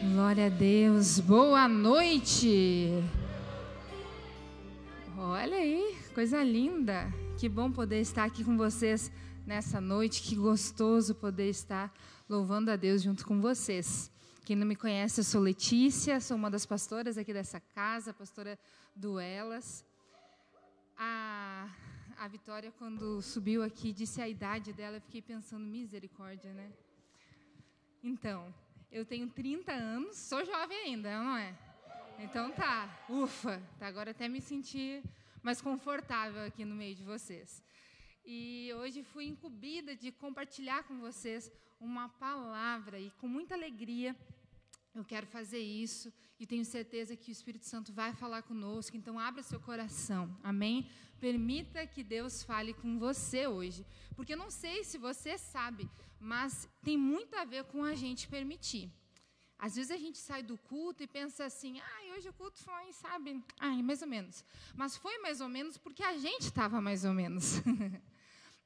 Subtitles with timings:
[0.00, 1.18] Glória a Deus.
[1.18, 3.02] Boa noite.
[5.16, 7.12] Olha aí, coisa linda.
[7.36, 9.10] Que bom poder estar aqui com vocês
[9.44, 10.22] nessa noite.
[10.22, 11.92] Que gostoso poder estar
[12.28, 14.08] louvando a Deus junto com vocês.
[14.44, 18.56] Quem não me conhece, eu sou Letícia, sou uma das pastoras aqui dessa casa, pastora
[18.94, 19.84] do Elas.
[20.96, 21.68] A,
[22.16, 26.70] a Vitória, quando subiu aqui, disse a idade dela, eu fiquei pensando, misericórdia, né?
[28.00, 28.54] Então,
[28.90, 31.54] eu tenho 30 anos, sou jovem ainda, não é?
[32.18, 35.02] Então tá, ufa, tá, agora até me senti
[35.42, 37.62] mais confortável aqui no meio de vocês.
[38.24, 44.16] E hoje fui incumbida de compartilhar com vocês uma palavra e com muita alegria
[44.94, 48.96] eu quero fazer isso e tenho certeza que o Espírito Santo vai falar conosco.
[48.96, 50.88] Então, abra seu coração, amém?
[51.20, 53.84] Permita que Deus fale com você hoje.
[54.16, 55.88] Porque eu não sei se você sabe,
[56.20, 58.90] mas tem muito a ver com a gente permitir.
[59.58, 62.92] Às vezes a gente sai do culto e pensa assim, ah, hoje o culto foi,
[62.92, 64.44] sabe, ah, mais ou menos.
[64.74, 67.54] Mas foi mais ou menos porque a gente estava mais ou menos.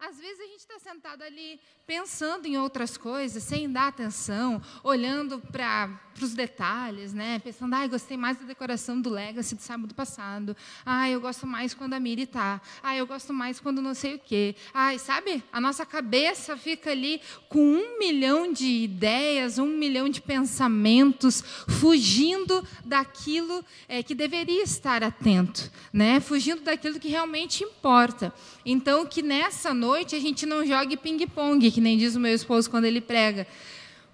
[0.04, 5.38] Às vezes a gente está sentado ali pensando em outras coisas, sem dar atenção, olhando
[5.38, 5.88] para
[6.20, 7.38] os detalhes, né?
[7.38, 10.56] Pensando, ah, gostei mais da decoração do Legacy do sábado passado.
[10.84, 12.60] Ah, eu gosto mais quando a Miri está.
[12.82, 14.56] Ah, eu gosto mais quando não sei o quê.
[14.74, 15.42] Ah, sabe?
[15.52, 22.66] A nossa cabeça fica ali com um milhão de ideias, um milhão de pensamentos, fugindo
[22.84, 26.18] daquilo é, que deveria estar atento, né?
[26.18, 28.34] Fugindo daquilo que realmente importa.
[28.64, 32.70] Então, que nessa noite a gente não jogue ping-pong, que nem diz o meu esposo
[32.70, 33.46] quando ele prega.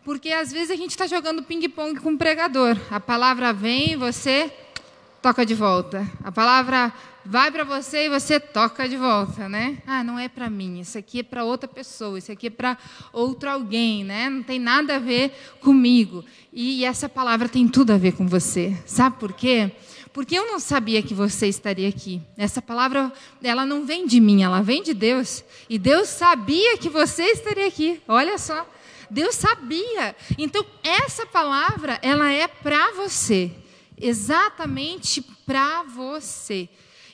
[0.05, 2.77] Porque às vezes a gente está jogando ping-pong com o pregador.
[2.91, 4.51] A palavra vem e você
[5.21, 6.09] toca de volta.
[6.25, 6.93] A palavra
[7.25, 9.79] vai para você e você toca de volta, né?
[9.87, 12.79] Ah, não é para mim, isso aqui é para outra pessoa, isso aqui é para
[13.13, 14.31] outro alguém, né?
[14.31, 16.25] Não tem nada a ver comigo.
[16.53, 18.75] E essa palavra tem tudo a ver com você.
[18.87, 19.71] Sabe por quê?
[20.13, 22.21] Porque eu não sabia que você estaria aqui.
[22.37, 25.45] Essa palavra, ela não vem de mim, ela vem de Deus.
[25.69, 28.01] E Deus sabia que você estaria aqui.
[28.09, 28.67] Olha só.
[29.11, 30.15] Deus sabia.
[30.37, 33.51] Então, essa palavra, ela é para você.
[34.01, 36.69] Exatamente para você.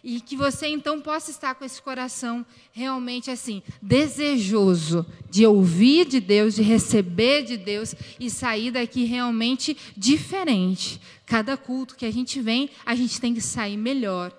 [0.07, 6.21] E que você então possa estar com esse coração realmente assim, desejoso de ouvir de
[6.21, 11.01] Deus, de receber de Deus e sair daqui realmente diferente.
[11.25, 14.31] Cada culto que a gente vem, a gente tem que sair melhor.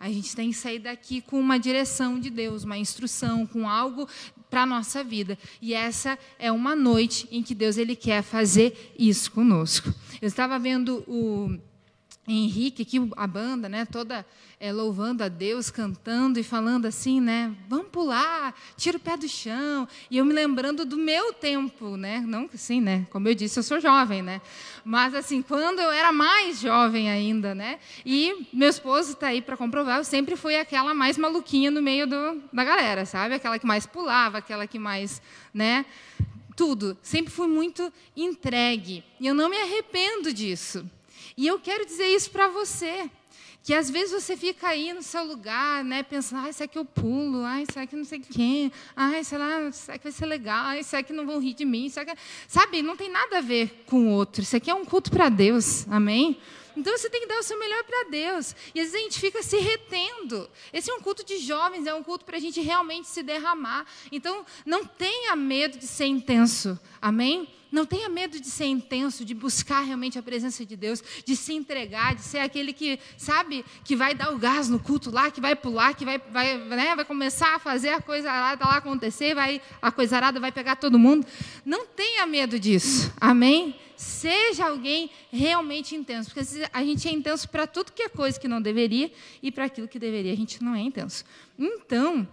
[0.00, 4.08] A gente tem que sair daqui com uma direção de Deus, uma instrução, com algo
[4.50, 5.38] para a nossa vida.
[5.62, 9.94] E essa é uma noite em que Deus ele quer fazer isso conosco.
[10.20, 11.56] Eu estava vendo o
[12.26, 14.26] Henrique, aqui a banda, né, toda
[14.64, 19.28] é, louvando a Deus, cantando e falando assim, né, vamos pular, tira o pé do
[19.28, 19.86] chão.
[20.10, 23.62] E eu me lembrando do meu tempo, né, não assim, né, como eu disse, eu
[23.62, 24.40] sou jovem, né,
[24.82, 29.54] mas assim, quando eu era mais jovem ainda, né, e meu esposo está aí para
[29.54, 33.66] comprovar, eu sempre fui aquela mais maluquinha no meio do, da galera, sabe, aquela que
[33.66, 35.20] mais pulava, aquela que mais,
[35.52, 35.84] né,
[36.56, 36.96] tudo.
[37.02, 39.04] Sempre fui muito entregue.
[39.20, 40.88] E eu não me arrependo disso.
[41.36, 43.10] E eu quero dizer isso para você.
[43.64, 46.84] Que às vezes você fica aí no seu lugar, né, pensando, ah, isso aqui eu
[46.84, 48.70] pulo, ah, isso aqui não sei quem,
[49.24, 51.86] sei lá, isso aqui vai ser legal, ah, isso aqui não vão rir de mim,
[51.86, 52.12] isso aqui...
[52.46, 54.42] sabe, não tem nada a ver com o outro.
[54.42, 56.38] Isso aqui é um culto para Deus, amém?
[56.76, 58.54] Então você tem que dar o seu melhor para Deus.
[58.74, 60.48] E às vezes a gente fica se retendo.
[60.72, 63.86] Esse é um culto de jovens, é um culto para a gente realmente se derramar.
[64.10, 66.78] Então não tenha medo de ser intenso.
[67.00, 67.48] Amém?
[67.74, 71.52] Não tenha medo de ser intenso, de buscar realmente a presença de Deus, de se
[71.52, 75.40] entregar, de ser aquele que, sabe, que vai dar o gás no culto lá, que
[75.40, 79.34] vai pular, que vai, vai, né, vai começar a fazer a coisa arada lá acontecer,
[79.34, 81.26] vai, a coisa arada vai pegar todo mundo.
[81.66, 83.12] Não tenha medo disso.
[83.20, 83.74] Amém?
[83.96, 88.48] Seja alguém realmente intenso, porque a gente é intenso para tudo que é coisa que
[88.48, 89.12] não deveria
[89.42, 91.24] e para aquilo que deveria a gente não é intenso.
[91.58, 92.26] Então,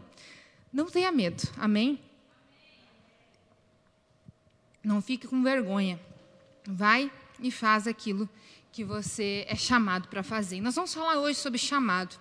[0.72, 1.44] não tenha medo.
[1.58, 2.00] Amém?
[4.84, 6.00] Não fique com vergonha.
[6.66, 8.30] Vai e faz aquilo
[8.72, 10.62] que você é chamado para fazer.
[10.62, 12.16] nós vamos falar hoje sobre chamado.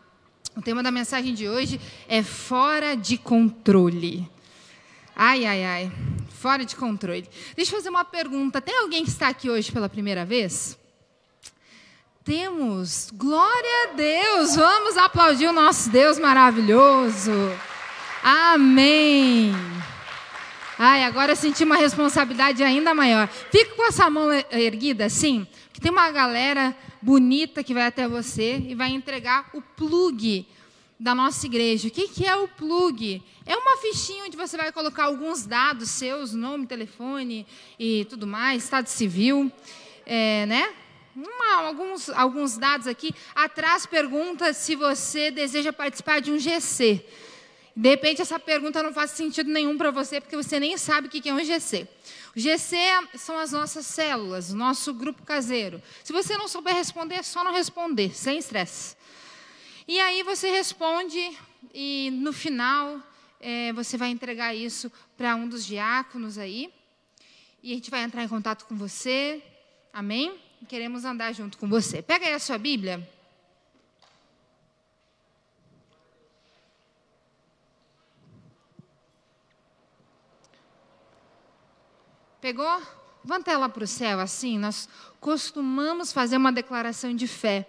[0.56, 4.28] O tema da mensagem de hoje é fora de controle.
[5.14, 5.92] Ai, ai, ai.
[6.40, 7.28] Fora de controle.
[7.54, 8.62] Deixa eu fazer uma pergunta.
[8.62, 10.78] Tem alguém que está aqui hoje pela primeira vez?
[12.24, 13.10] Temos.
[13.12, 14.56] Glória a Deus.
[14.56, 17.30] Vamos aplaudir o nosso Deus maravilhoso.
[18.22, 19.52] Amém.
[20.78, 23.28] Ai, agora eu senti uma responsabilidade ainda maior.
[23.28, 28.56] Fica com essa mão erguida assim, que tem uma galera bonita que vai até você
[28.66, 30.48] e vai entregar o plug
[31.00, 31.88] da nossa igreja.
[31.88, 33.22] O que, que é o plug?
[33.46, 37.46] É uma fichinha onde você vai colocar alguns dados seus, nome, telefone
[37.78, 39.50] e tudo mais, estado civil.
[40.04, 40.74] é, né?
[41.16, 43.14] Uma, alguns, alguns dados aqui.
[43.34, 47.04] Atrás pergunta se você deseja participar de um GC.
[47.74, 51.10] De repente, essa pergunta não faz sentido nenhum para você, porque você nem sabe o
[51.10, 51.88] que é um GC.
[52.36, 52.76] O GC
[53.16, 55.82] são as nossas células, nosso grupo caseiro.
[56.04, 58.96] Se você não souber responder, é só não responder, sem estresse.
[59.90, 61.36] E aí você responde,
[61.74, 63.02] e no final
[63.40, 66.72] é, você vai entregar isso para um dos diáconos aí.
[67.60, 69.42] E a gente vai entrar em contato com você.
[69.92, 70.38] Amém?
[70.68, 72.00] Queremos andar junto com você.
[72.02, 73.04] Pega aí a sua Bíblia.
[82.40, 82.80] Pegou?
[83.24, 84.56] Levanta ela para o céu assim.
[84.56, 84.88] Nós
[85.18, 87.68] costumamos fazer uma declaração de fé.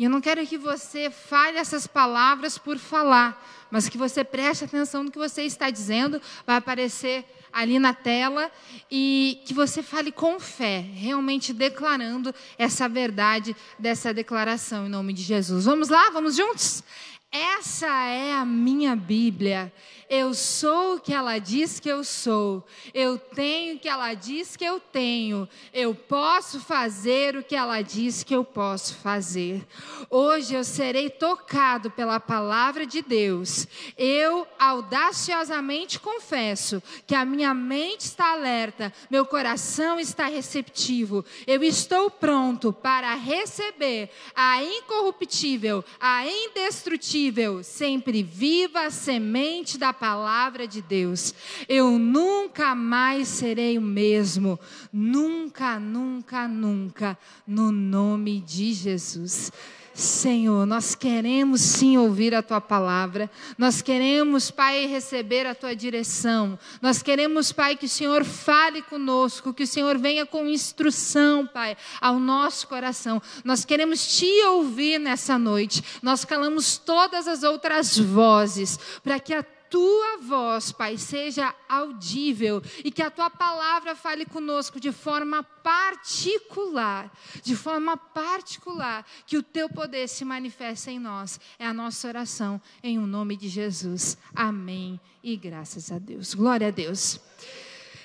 [0.00, 3.38] E eu não quero que você fale essas palavras por falar,
[3.70, 6.22] mas que você preste atenção no que você está dizendo.
[6.46, 8.50] Vai aparecer ali na tela
[8.90, 15.20] e que você fale com fé, realmente declarando essa verdade dessa declaração em nome de
[15.20, 15.66] Jesus.
[15.66, 16.08] Vamos lá?
[16.08, 16.82] Vamos juntos?
[17.32, 19.72] Essa é a minha Bíblia.
[20.08, 22.66] Eu sou o que ela diz que eu sou.
[22.92, 25.48] Eu tenho o que ela diz que eu tenho.
[25.72, 29.64] Eu posso fazer o que ela diz que eu posso fazer.
[30.10, 33.68] Hoje eu serei tocado pela palavra de Deus.
[33.96, 41.24] Eu audaciosamente confesso que a minha mente está alerta, meu coração está receptivo.
[41.46, 47.19] Eu estou pronto para receber a incorruptível, a indestrutível,
[47.62, 51.34] sempre viva semente da palavra de Deus.
[51.68, 54.58] Eu nunca mais serei o mesmo.
[54.92, 57.18] Nunca, nunca, nunca.
[57.46, 59.52] No nome de Jesus.
[59.92, 66.58] Senhor, nós queremos sim ouvir a tua palavra, nós queremos, Pai, receber a tua direção,
[66.80, 71.76] nós queremos, Pai, que o Senhor fale conosco, que o Senhor venha com instrução, Pai,
[72.00, 73.20] ao nosso coração.
[73.44, 79.44] Nós queremos te ouvir nessa noite, nós calamos todas as outras vozes, para que a
[79.70, 87.10] tua voz, Pai, seja audível e que a tua palavra fale conosco de forma particular,
[87.42, 91.38] de forma particular, que o teu poder se manifeste em nós.
[91.58, 94.18] É a nossa oração em o um nome de Jesus.
[94.34, 95.00] Amém.
[95.22, 96.34] E graças a Deus.
[96.34, 97.20] Glória a Deus.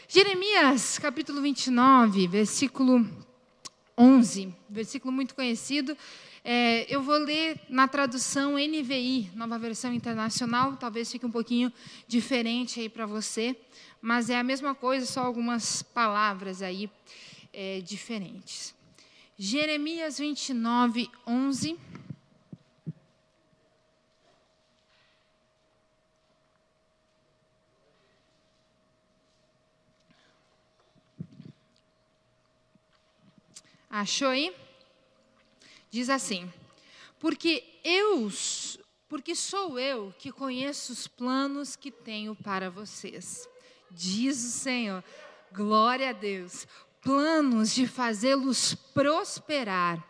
[0.08, 3.06] Jeremias, capítulo 29, versículo
[3.98, 5.98] 11, versículo muito conhecido.
[6.48, 11.74] É, eu vou ler na tradução NVI, nova versão internacional, talvez fique um pouquinho
[12.08, 13.56] diferente aí para você,
[14.00, 16.88] mas é a mesma coisa, só algumas palavras aí
[17.52, 18.76] é, diferentes.
[19.40, 21.80] Jeremias 29, 11.
[33.90, 34.54] Achou aí?
[35.96, 36.52] Diz assim:
[37.22, 38.30] Porque eu,
[39.08, 43.48] porque sou eu que conheço os planos que tenho para vocês.
[43.90, 45.02] Diz o Senhor.
[45.54, 46.68] Glória a Deus.
[47.02, 50.06] Planos de fazê-los prosperar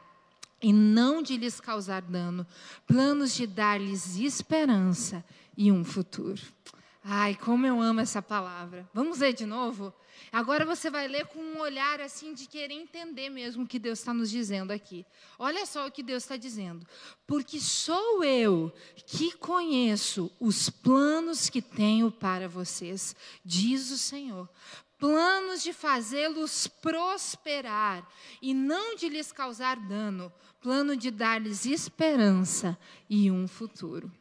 [0.59, 2.47] e não de lhes causar dano,
[2.87, 5.23] planos de dar-lhes esperança
[5.55, 6.41] e um futuro.
[7.07, 8.89] Ai, como eu amo essa palavra.
[8.91, 9.93] Vamos ler de novo?
[10.31, 13.99] Agora você vai ler com um olhar assim de querer entender mesmo o que Deus
[13.99, 15.05] está nos dizendo aqui.
[15.37, 16.83] Olha só o que Deus está dizendo.
[17.27, 18.73] Porque sou eu
[19.05, 23.15] que conheço os planos que tenho para vocês,
[23.45, 24.49] diz o Senhor.
[24.97, 28.03] Planos de fazê-los prosperar
[28.41, 32.75] e não de lhes causar dano, plano de dar-lhes esperança
[33.07, 34.11] e um futuro.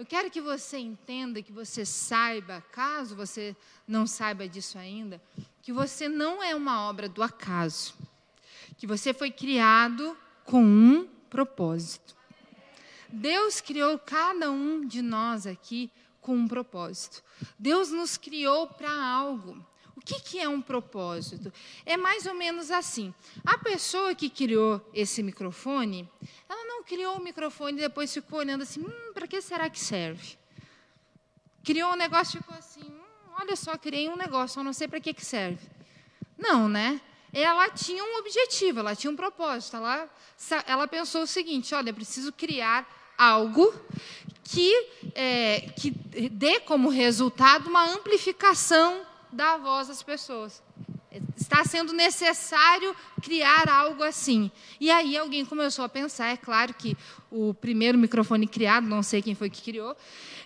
[0.00, 3.54] Eu quero que você entenda, que você saiba, caso você
[3.86, 5.20] não saiba disso ainda,
[5.60, 7.92] que você não é uma obra do acaso.
[8.78, 12.16] Que você foi criado com um propósito.
[13.10, 15.92] Deus criou cada um de nós aqui
[16.22, 17.22] com um propósito.
[17.58, 19.62] Deus nos criou para algo.
[20.00, 21.52] O que, que é um propósito?
[21.84, 23.12] É mais ou menos assim.
[23.44, 26.08] A pessoa que criou esse microfone,
[26.48, 29.78] ela não criou o microfone e depois ficou olhando assim, hum, para que será que
[29.78, 30.38] serve?
[31.62, 33.02] Criou um negócio e ficou assim, hum,
[33.38, 35.68] olha só, criei um negócio, eu não sei para que, que serve.
[36.38, 36.98] Não, né?
[37.30, 39.76] Ela tinha um objetivo, ela tinha um propósito.
[39.76, 40.08] Ela,
[40.66, 42.88] ela pensou o seguinte: olha, preciso criar
[43.18, 43.72] algo
[44.42, 44.72] que,
[45.14, 45.90] é, que
[46.30, 50.62] dê como resultado uma amplificação da voz das pessoas.
[51.36, 54.50] Está sendo necessário criar algo assim.
[54.78, 56.96] E aí alguém começou a pensar, é claro que
[57.30, 59.96] o primeiro microfone criado, não sei quem foi que criou,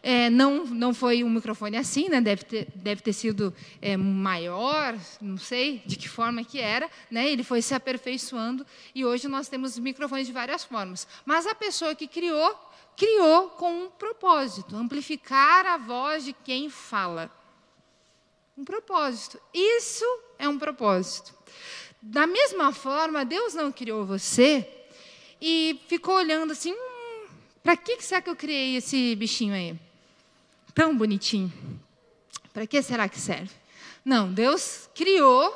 [0.03, 2.21] é, não, não foi um microfone assim, né?
[2.21, 6.91] deve, ter, deve ter sido é, maior, não sei de que forma que era.
[7.11, 7.31] Né?
[7.31, 11.09] Ele foi se aperfeiçoando e hoje nós temos microfones de várias formas.
[11.25, 12.55] Mas a pessoa que criou,
[12.97, 17.31] criou com um propósito, amplificar a voz de quem fala.
[18.57, 19.41] Um propósito.
[19.53, 20.05] Isso
[20.39, 21.35] é um propósito.
[22.01, 24.69] Da mesma forma, Deus não criou você
[25.41, 27.27] e ficou olhando assim: hum,
[27.63, 29.77] para que será que eu criei esse bichinho aí?
[30.73, 31.53] Tão bonitinho.
[32.53, 33.51] Para que será que serve?
[34.05, 35.53] Não, Deus criou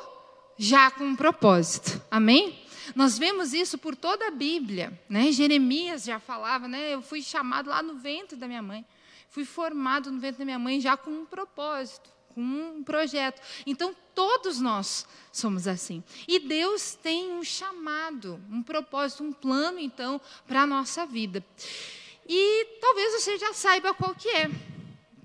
[0.57, 2.01] já com um propósito.
[2.11, 2.61] Amém?
[2.93, 4.91] Nós vemos isso por toda a Bíblia.
[5.07, 5.31] Né?
[5.31, 6.93] Jeremias já falava, né?
[6.93, 8.85] eu fui chamado lá no ventre da minha mãe.
[9.29, 13.41] Fui formado no ventre da minha mãe já com um propósito com um projeto.
[13.65, 16.01] Então, todos nós somos assim.
[16.25, 21.45] E Deus tem um chamado, um propósito, um plano, então, para a nossa vida.
[22.27, 24.49] E talvez você já saiba qual que é.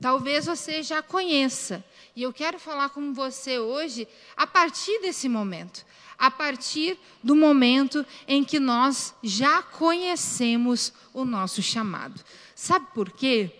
[0.01, 1.85] Talvez você já conheça.
[2.17, 5.87] E eu quero falar com você hoje a partir desse momento.
[6.19, 12.21] A partir do momento em que nós já conhecemos o nosso chamado.
[12.55, 13.51] Sabe por quê?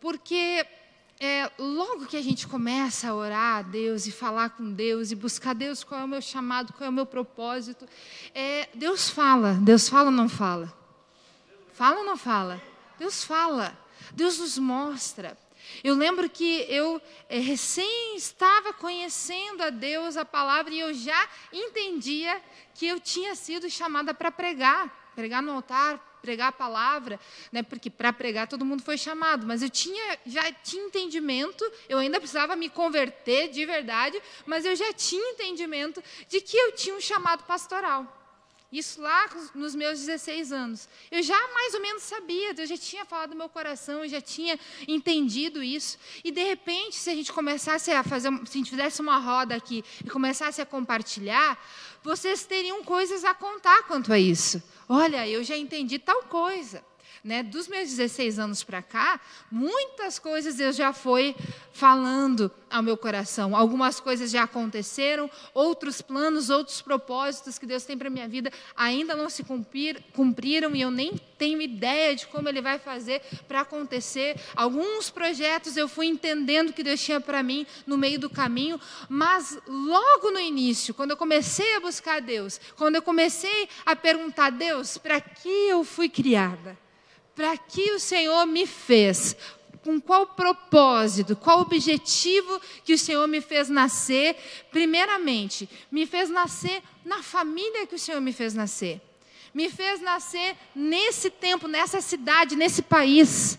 [0.00, 0.66] Porque
[1.24, 5.14] é, logo que a gente começa a orar a Deus e falar com Deus e
[5.14, 7.88] buscar Deus qual é o meu chamado, qual é o meu propósito,
[8.34, 9.54] é, Deus fala.
[9.54, 10.70] Deus fala ou não fala?
[11.72, 12.62] Fala ou não fala?
[12.98, 13.74] Deus fala.
[14.12, 15.34] Deus nos mostra.
[15.82, 21.26] Eu lembro que eu é, recém estava conhecendo a Deus, a palavra, e eu já
[21.50, 22.38] entendia
[22.74, 27.20] que eu tinha sido chamada para pregar, pregar no altar, pregar a palavra,
[27.52, 27.62] né?
[27.62, 32.18] Porque para pregar todo mundo foi chamado, mas eu tinha já tinha entendimento, eu ainda
[32.18, 37.00] precisava me converter de verdade, mas eu já tinha entendimento de que eu tinha um
[37.00, 38.22] chamado pastoral.
[38.72, 40.88] Isso lá nos meus 16 anos.
[41.08, 44.20] Eu já mais ou menos sabia, eu já tinha falado do meu coração, eu já
[44.20, 45.96] tinha entendido isso.
[46.24, 49.54] E de repente, se a gente começasse a fazer, se a gente fizesse uma roda
[49.54, 51.56] aqui e começasse a compartilhar,
[52.02, 54.60] vocês teriam coisas a contar quanto a isso.
[54.88, 56.84] Olha, eu já entendi tal coisa
[57.24, 59.18] né, dos meus 16 anos para cá,
[59.50, 61.34] muitas coisas Deus já foi
[61.72, 63.56] falando ao meu coração.
[63.56, 68.52] Algumas coisas já aconteceram, outros planos, outros propósitos que Deus tem para a minha vida
[68.76, 73.22] ainda não se cumprir, cumpriram e eu nem tenho ideia de como Ele vai fazer
[73.48, 74.36] para acontecer.
[74.54, 78.78] Alguns projetos eu fui entendendo que Deus tinha para mim no meio do caminho,
[79.08, 84.50] mas logo no início, quando eu comecei a buscar Deus, quando eu comecei a perguntar,
[84.50, 86.83] Deus, para que eu fui criada?
[87.34, 89.36] Para que o Senhor me fez,
[89.82, 94.36] com qual propósito, qual objetivo que o Senhor me fez nascer.
[94.70, 99.00] Primeiramente, me fez nascer na família que o Senhor me fez nascer.
[99.52, 103.58] Me fez nascer nesse tempo, nessa cidade, nesse país.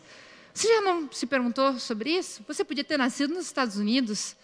[0.53, 2.43] Você já não se perguntou sobre isso?
[2.47, 4.35] Você podia ter nascido nos Estados Unidos.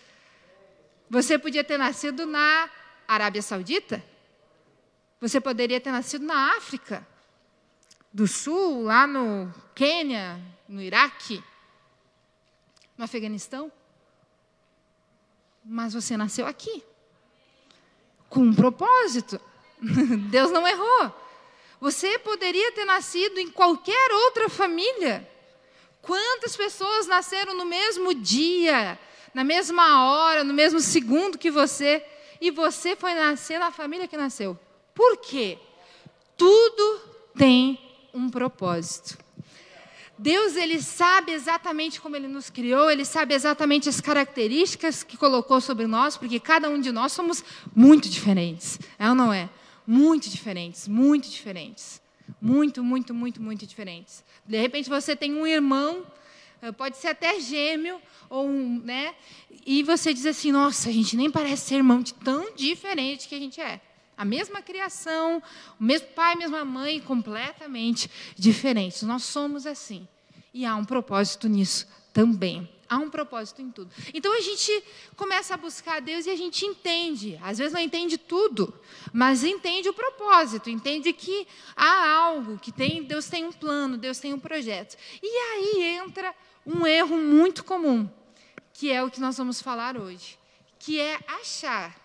[1.10, 2.70] Você podia ter nascido na
[3.08, 4.04] Arábia Saudita.
[5.20, 7.06] Você poderia ter nascido na África
[8.13, 11.44] do Sul, lá no Quênia, no Iraque,
[12.98, 13.72] no Afeganistão.
[15.63, 16.84] Mas você nasceu aqui,
[18.30, 19.39] com um propósito.
[20.30, 21.15] Deus não errou.
[21.80, 25.27] Você poderia ter nascido em qualquer outra família.
[26.01, 29.00] Quantas pessoas nasceram no mesmo dia,
[29.34, 32.06] na mesma hora, no mesmo segundo que você,
[32.39, 34.58] e você foi nascer na família que nasceu?
[34.94, 35.58] Por quê?
[36.36, 37.01] Tudo
[37.38, 39.18] tem um propósito.
[40.18, 45.60] Deus ele sabe exatamente como ele nos criou, ele sabe exatamente as características que colocou
[45.60, 47.44] sobre nós, porque cada um de nós somos
[47.75, 48.80] muito diferentes.
[49.00, 49.50] É ou não é?
[49.86, 52.00] Muito diferentes, muito diferentes.
[52.39, 54.24] Muito, muito, muito, muito diferentes.
[54.46, 56.06] De repente você tem um irmão,
[56.62, 58.00] eh, pode ser até gêmeo,
[58.30, 59.15] ou um, né?
[59.65, 63.36] E você diz assim: "Nossa, a gente nem parece ser irmão de tão diferente que
[63.36, 63.82] a gente é".
[64.22, 65.42] A mesma criação,
[65.80, 69.01] o mesmo pai, a mesma mãe, completamente diferentes.
[69.01, 70.08] Nós somos assim.
[70.54, 72.70] E há um propósito nisso também.
[72.88, 73.92] Há um propósito em tudo.
[74.13, 74.84] Então a gente
[75.16, 77.40] começa a buscar a Deus e a gente entende.
[77.42, 78.72] Às vezes não entende tudo,
[79.12, 84.20] mas entende o propósito, entende que há algo, que tem, Deus tem um plano, Deus
[84.20, 85.00] tem um projeto.
[85.20, 86.32] E aí entra
[86.63, 88.08] um erro muito comum,
[88.72, 90.38] que é o que nós vamos falar hoje,
[90.78, 92.00] que é achar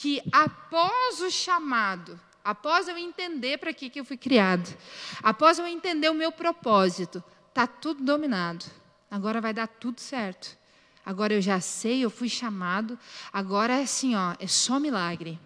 [0.00, 4.72] que após o chamado, após eu entender para que, que eu fui criado,
[5.20, 8.64] após eu entender o meu propósito, está tudo dominado.
[9.10, 10.56] Agora vai dar tudo certo.
[11.04, 12.96] Agora eu já sei, eu fui chamado.
[13.32, 15.36] Agora é assim, ó, é só milagre.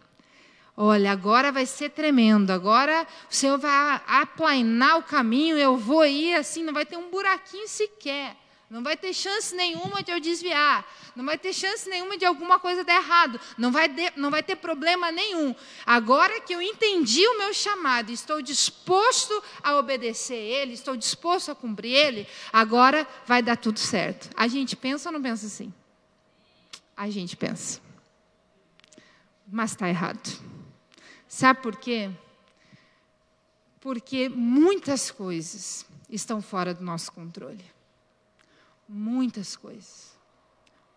[0.77, 2.51] Olha, agora vai ser tremendo.
[2.51, 5.57] Agora o Senhor vai aplainar o caminho.
[5.57, 8.37] Eu vou ir assim, não vai ter um buraquinho sequer.
[8.73, 10.91] Não vai ter chance nenhuma de eu desviar.
[11.15, 13.39] Não vai ter chance nenhuma de alguma coisa dar errado.
[13.59, 15.55] Não vai, de, não vai ter problema nenhum.
[15.85, 21.55] Agora que eu entendi o meu chamado, estou disposto a obedecer ele, estou disposto a
[21.55, 24.31] cumprir ele, agora vai dar tudo certo.
[24.35, 25.71] A gente pensa ou não pensa assim?
[26.97, 27.79] A gente pensa.
[29.47, 30.41] Mas está errado.
[31.29, 32.11] Sabe por quê?
[33.83, 37.72] Porque muitas coisas estão fora do nosso controle.
[38.93, 40.19] Muitas coisas.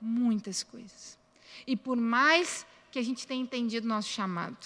[0.02, 1.18] Muitas coisas.
[1.66, 4.58] E por mais que a gente tenha entendido nosso chamado,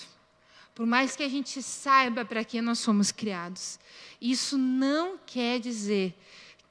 [0.73, 3.79] por mais que a gente saiba para que nós somos criados,
[4.19, 6.15] isso não quer dizer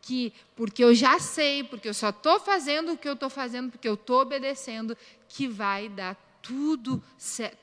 [0.02, 3.70] que, porque eu já sei, porque eu só estou fazendo o que eu estou fazendo,
[3.70, 4.96] porque eu estou obedecendo,
[5.28, 7.02] que vai dar tudo,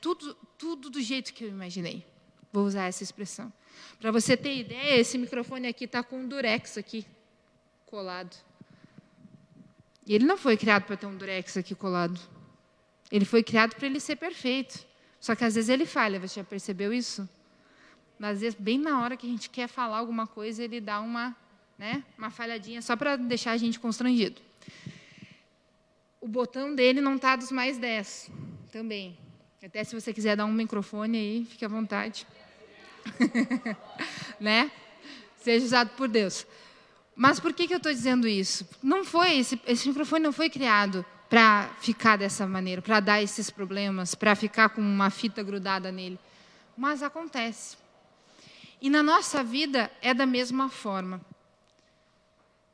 [0.00, 2.06] tudo, tudo do jeito que eu imaginei.
[2.50, 3.52] Vou usar essa expressão.
[4.00, 7.04] Para você ter ideia, esse microfone aqui está com um durex aqui
[7.84, 8.34] colado.
[10.06, 12.18] E ele não foi criado para ter um durex aqui colado.
[13.10, 14.86] Ele foi criado para ele ser perfeito.
[15.20, 17.28] Só que às vezes ele falha, você já percebeu isso?
[18.20, 21.36] Às vezes, bem na hora que a gente quer falar alguma coisa, ele dá uma,
[21.76, 24.40] né, uma falhadinha só para deixar a gente constrangido.
[26.20, 28.30] O botão dele não está dos mais 10
[28.72, 29.18] também.
[29.62, 32.26] Até se você quiser dar um microfone aí, fique à vontade.
[34.40, 34.70] né?
[35.36, 36.46] Seja usado por Deus.
[37.16, 38.68] Mas por que, que eu estou dizendo isso?
[38.82, 43.48] Não foi esse, esse microfone não foi criado para ficar dessa maneira, para dar esses
[43.48, 46.18] problemas, para ficar com uma fita grudada nele.
[46.76, 47.78] Mas acontece.
[48.82, 51.20] E na nossa vida é da mesma forma.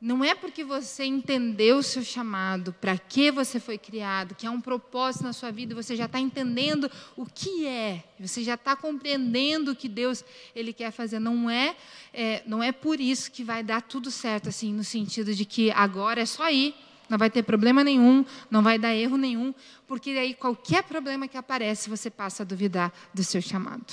[0.03, 4.51] Não é porque você entendeu o seu chamado, para que você foi criado, que há
[4.51, 8.75] um propósito na sua vida, você já está entendendo o que é, você já está
[8.75, 10.21] compreendendo o que Deus
[10.53, 11.19] ele quer fazer.
[11.19, 11.73] Não é,
[12.13, 15.71] é, não é por isso que vai dar tudo certo, assim, no sentido de que
[15.71, 16.75] agora é só ir,
[17.07, 19.55] não vai ter problema nenhum, não vai dar erro nenhum,
[19.87, 23.85] porque aí qualquer problema que aparece, você passa a duvidar do seu chamado.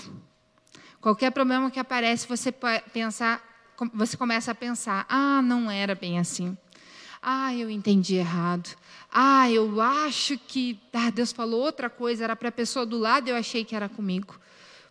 [1.01, 2.53] Qualquer problema que aparece, você
[2.93, 3.50] pensar,
[3.95, 6.57] você começa a pensar: ah, não era bem assim.
[7.23, 8.75] Ah, eu entendi errado.
[9.13, 13.29] Ah, eu acho que ah, Deus falou outra coisa, era para a pessoa do lado,
[13.29, 14.39] eu achei que era comigo.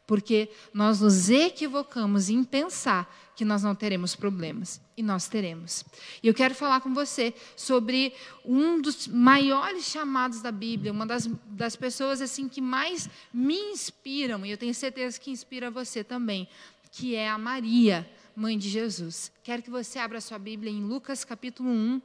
[0.06, 4.82] Porque nós nos equivocamos em pensar que nós não teremos problemas.
[4.97, 5.86] E nós teremos.
[6.21, 11.25] E eu quero falar com você sobre um dos maiores chamados da Bíblia, uma das,
[11.45, 16.49] das pessoas assim que mais me inspiram, e eu tenho certeza que inspira você também,
[16.91, 18.06] que é a Maria
[18.39, 19.34] mãe de Jesus.
[19.43, 22.02] Quero que você abra sua Bíblia em Lucas capítulo 1.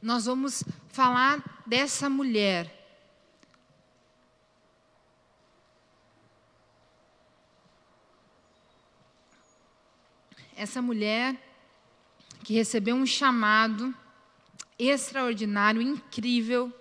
[0.00, 2.72] Nós vamos falar dessa mulher.
[10.54, 11.36] Essa mulher
[12.44, 13.92] que recebeu um chamado
[14.78, 16.72] extraordinário, incrível,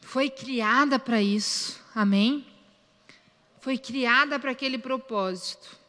[0.00, 2.46] foi criada para isso, amém?
[3.60, 5.84] Foi criada para aquele propósito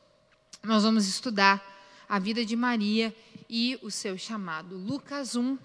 [0.67, 1.65] nós vamos estudar
[2.09, 3.15] a vida de Maria
[3.49, 4.77] e o seu chamado.
[4.77, 5.57] Lucas 1.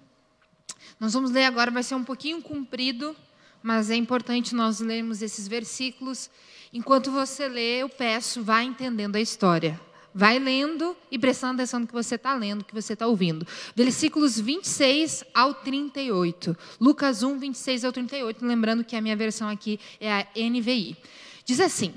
[1.01, 3.17] Nós vamos ler agora, vai ser um pouquinho comprido,
[3.61, 6.31] mas é importante nós lermos esses versículos.
[6.73, 9.79] Enquanto você lê, eu peço, vá entendendo a história.
[10.15, 13.45] Vai lendo e prestando atenção no que você está lendo, que você está ouvindo.
[13.75, 16.57] Versículos 26 ao 38.
[16.81, 18.45] Lucas 1, 26 ao 38.
[18.45, 20.97] Lembrando que a minha versão aqui é a NVI.
[21.45, 21.95] Diz assim: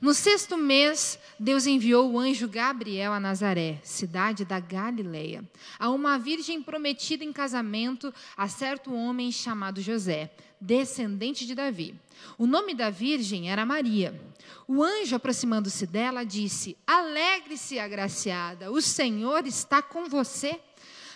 [0.00, 5.44] No sexto mês, Deus enviou o anjo Gabriel a Nazaré, cidade da Galileia,
[5.78, 11.94] a uma virgem prometida em casamento a certo homem chamado José, descendente de Davi.
[12.36, 14.18] O nome da virgem era Maria.
[14.66, 20.58] O anjo, aproximando-se dela, disse: Alegre-se, agraciada, o Senhor está com você.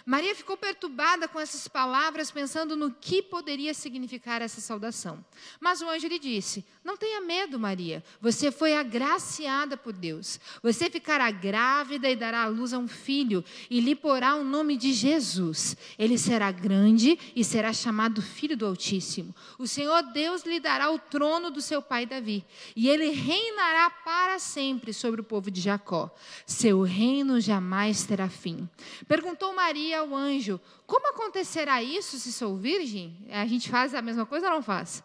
[0.05, 5.25] Maria ficou perturbada com essas palavras, pensando no que poderia significar essa saudação.
[5.61, 8.03] Mas o anjo lhe disse: Não tenha medo, Maria.
[8.21, 10.41] Você foi agraciada por Deus.
[10.63, 14.77] Você ficará grávida e dará à luz a um filho, e lhe porá o nome
[14.77, 15.77] de Jesus.
[15.99, 19.35] Ele será grande e será chamado Filho do Altíssimo.
[19.59, 24.39] O Senhor Deus lhe dará o trono do seu pai Davi, e ele reinará para
[24.39, 26.13] sempre sobre o povo de Jacó.
[26.47, 28.69] Seu reino jamais terá fim.
[29.07, 33.17] Perguntou Maria ao anjo: Como acontecerá isso se sou virgem?
[33.31, 35.03] A gente faz a mesma coisa ou não faz?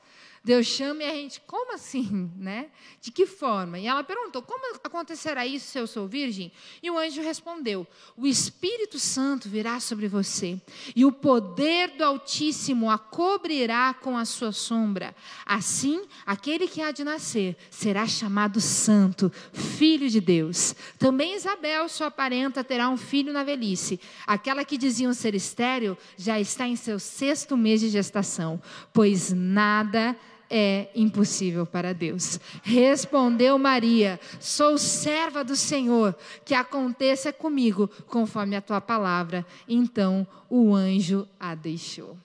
[0.47, 2.67] Deus chama e a gente, como assim, né?
[3.01, 3.77] De que forma?
[3.77, 6.53] E ela perguntou: Como acontecerá isso se eu sou virgem?
[6.81, 10.59] E o anjo respondeu: O Espírito Santo virá sobre você,
[10.95, 15.13] e o poder do Altíssimo a cobrirá com a sua sombra.
[15.45, 20.73] Assim, aquele que há de nascer será chamado Santo, Filho de Deus.
[20.97, 23.99] Também Isabel, sua parenta, terá um filho na velhice.
[24.25, 28.61] Aquela que diziam ser estéril já está em seu sexto mês de gestação,
[28.93, 30.17] pois nada
[30.49, 32.39] é impossível para Deus.
[32.63, 39.45] Respondeu Maria: Sou serva do Senhor, que aconteça comigo conforme a tua palavra.
[39.67, 42.17] Então o anjo a deixou.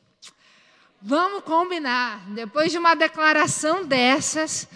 [1.01, 4.69] Vamos combinar, depois de uma declaração dessas,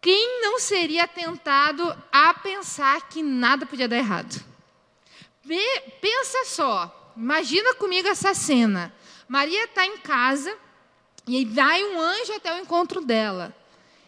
[0.00, 4.44] quem não seria tentado a pensar que nada podia dar errado?
[6.00, 8.92] Pensa só, imagina comigo essa cena.
[9.28, 10.56] Maria está em casa
[11.26, 13.54] e vai um anjo até o encontro dela.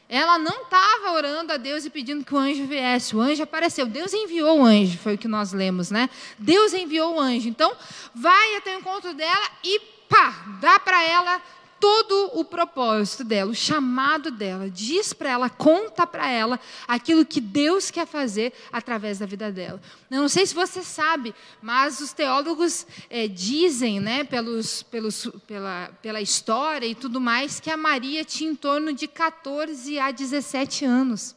[0.09, 3.15] Ela não estava orando a Deus e pedindo que o anjo viesse.
[3.15, 3.85] O anjo apareceu.
[3.87, 6.09] Deus enviou o anjo, foi o que nós lemos, né?
[6.39, 7.49] Deus enviou o anjo.
[7.49, 7.71] Então,
[8.15, 9.79] vai até o encontro dela e
[10.09, 11.43] pá, dá para ela
[11.81, 17.41] todo o propósito dela, o chamado dela, diz para ela, conta para ela aquilo que
[17.41, 19.81] Deus quer fazer através da vida dela.
[20.11, 25.91] Eu não sei se você sabe, mas os teólogos é, dizem, né, pelos, pelos, pela,
[26.03, 30.85] pela história e tudo mais, que a Maria tinha em torno de 14 a 17
[30.85, 31.37] anos.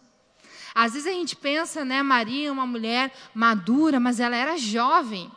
[0.73, 5.30] Às vezes a gente pensa, né, Maria é uma mulher madura, mas ela era jovem.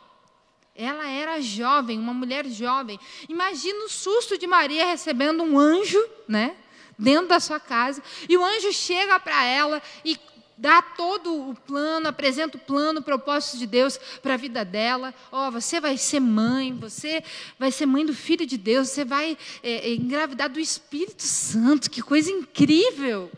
[0.75, 2.99] Ela era jovem, uma mulher jovem.
[3.29, 6.55] Imagina o susto de Maria recebendo um anjo, né?
[6.99, 8.03] Dentro da sua casa.
[8.27, 10.19] E o anjo chega para ela e
[10.57, 15.13] dá todo o plano, apresenta o plano, o propósito de Deus para a vida dela.
[15.31, 17.23] Ó, oh, você vai ser mãe, você
[17.57, 21.89] vai ser mãe do Filho de Deus, você vai é, engravidar do Espírito Santo.
[21.89, 23.31] Que coisa incrível!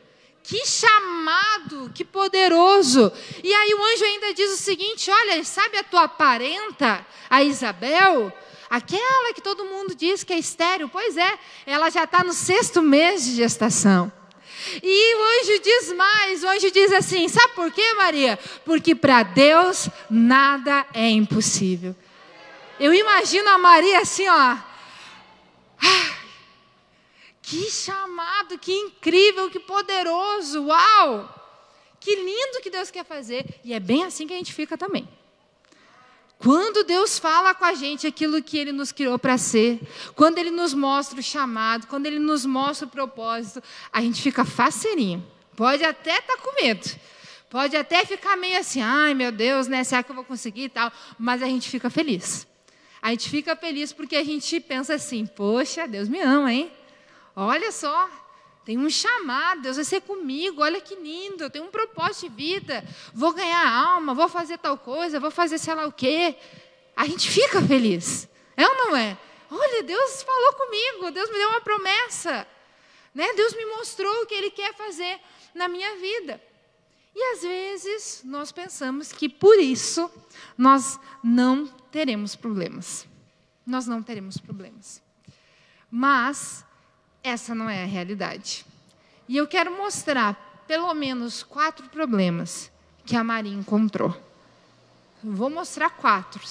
[0.47, 3.11] Que chamado, que poderoso.
[3.43, 8.31] E aí o anjo ainda diz o seguinte: olha, sabe a tua parenta, a Isabel?
[8.69, 12.81] Aquela que todo mundo diz que é estéreo, pois é, ela já está no sexto
[12.81, 14.09] mês de gestação.
[14.81, 18.39] E o anjo diz mais: o anjo diz assim: sabe por quê, Maria?
[18.63, 21.93] Porque para Deus nada é impossível.
[22.79, 24.55] Eu imagino a Maria assim, ó.
[27.49, 31.33] Que chamado, que incrível, que poderoso, uau!
[31.97, 33.61] Que lindo que Deus quer fazer.
[33.63, 35.07] E é bem assim que a gente fica também.
[36.37, 39.79] Quando Deus fala com a gente aquilo que Ele nos criou para ser,
[40.13, 44.43] quando Ele nos mostra o chamado, quando Ele nos mostra o propósito, a gente fica
[44.43, 45.25] faceirinho.
[45.55, 46.99] Pode até estar tá com medo.
[47.49, 49.85] Pode até ficar meio assim, ai meu Deus, né?
[49.85, 50.91] Será que eu vou conseguir e tal?
[51.17, 52.45] Mas a gente fica feliz.
[53.01, 56.69] A gente fica feliz porque a gente pensa assim, poxa, Deus me ama, hein?
[57.39, 58.09] Olha só,
[58.65, 62.35] tem um chamado, Deus vai ser comigo, olha que lindo, eu tenho um propósito de
[62.35, 66.35] vida, vou ganhar alma, vou fazer tal coisa, vou fazer sei lá o quê.
[66.95, 69.15] A gente fica feliz, é ou não é?
[69.51, 72.47] Olha, Deus falou comigo, Deus me deu uma promessa,
[73.13, 73.31] né?
[73.33, 75.19] Deus me mostrou o que Ele quer fazer
[75.53, 76.41] na minha vida.
[77.15, 80.09] E às vezes nós pensamos que por isso
[80.57, 83.07] nós não teremos problemas.
[83.63, 85.03] Nós não teremos problemas.
[85.91, 86.65] Mas
[87.27, 88.65] essa não é a realidade.
[89.27, 92.71] E eu quero mostrar pelo menos quatro problemas
[93.05, 94.15] que a Maria encontrou.
[95.23, 96.41] Vou mostrar quatro.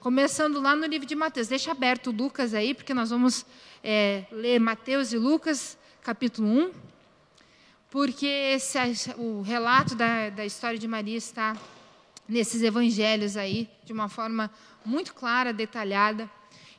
[0.00, 1.48] Começando lá no livro de Mateus.
[1.48, 3.46] Deixa aberto Lucas aí, porque nós vamos
[3.82, 6.72] é, ler Mateus e Lucas, capítulo 1.
[7.90, 8.78] Porque esse,
[9.16, 11.56] o relato da, da história de Maria está
[12.28, 14.50] nesses evangelhos aí, de uma forma
[14.84, 16.28] muito clara, detalhada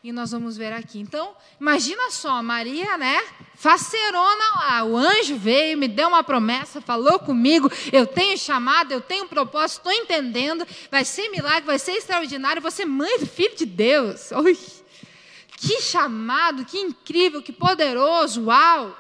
[0.06, 1.00] e nós vamos ver aqui.
[1.00, 3.24] Então, imagina só, Maria, né?
[3.56, 4.84] Facerona lá.
[4.84, 7.72] O anjo veio, me deu uma promessa, falou comigo.
[7.92, 10.64] Eu tenho chamado, eu tenho propósito, estou entendendo.
[10.92, 12.62] Vai ser milagre, vai ser extraordinário.
[12.62, 14.30] Você é mãe do filho de Deus.
[14.32, 14.56] Ui,
[15.58, 18.44] que chamado, que incrível, que poderoso.
[18.44, 18.96] Uau!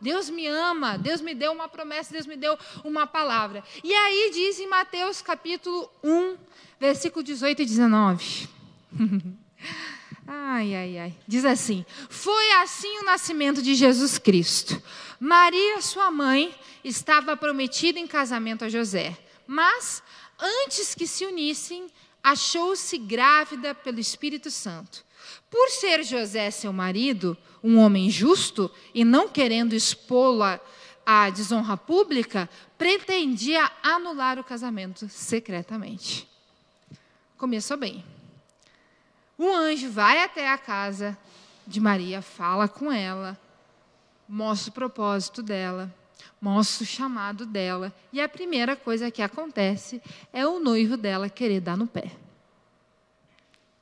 [0.00, 3.62] Deus me ama, Deus me deu uma promessa, Deus me deu uma palavra.
[3.84, 6.36] E aí diz em Mateus capítulo 1,
[6.80, 8.48] versículo 18 e 19.
[10.30, 11.16] Ai, ai, ai.
[11.26, 14.80] Diz assim: Foi assim o nascimento de Jesus Cristo.
[15.18, 20.02] Maria, sua mãe, estava prometida em casamento a José, mas
[20.38, 21.86] antes que se unissem,
[22.22, 25.02] achou-se grávida pelo Espírito Santo.
[25.50, 30.60] Por ser José seu marido, um homem justo, e não querendo expô-la
[31.06, 36.28] à desonra pública, pretendia anular o casamento secretamente.
[37.38, 38.04] Começou bem.
[39.38, 41.16] Um anjo vai até a casa
[41.66, 43.38] de Maria, fala com ela,
[44.28, 45.94] mostra o propósito dela,
[46.40, 51.60] mostra o chamado dela, e a primeira coisa que acontece é o noivo dela querer
[51.60, 52.10] dar no pé.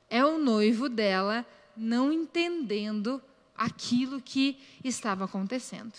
[0.09, 3.21] É o noivo dela não entendendo
[3.55, 5.93] aquilo que estava acontecendo.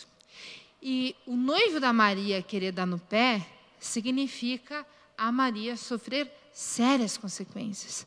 [0.81, 3.44] E o noivo da Maria querer dar no pé
[3.81, 8.07] significa a Maria sofrer sérias consequências.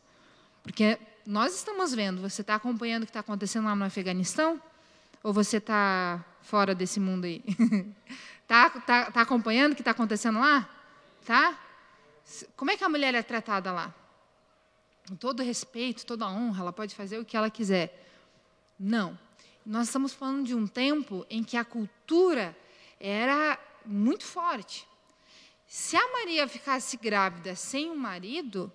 [0.63, 4.61] Porque nós estamos vendo, você está acompanhando o que está acontecendo lá no Afeganistão?
[5.23, 7.43] Ou você está fora desse mundo aí?
[8.41, 10.67] Está tá, tá acompanhando o que está acontecendo lá?
[11.25, 11.59] Tá?
[12.55, 13.93] Como é que a mulher é tratada lá?
[15.07, 18.09] Com todo respeito, toda honra, ela pode fazer o que ela quiser.
[18.79, 19.17] Não.
[19.65, 22.57] Nós estamos falando de um tempo em que a cultura
[22.99, 24.87] era muito forte.
[25.67, 28.71] Se a Maria ficasse grávida sem um marido,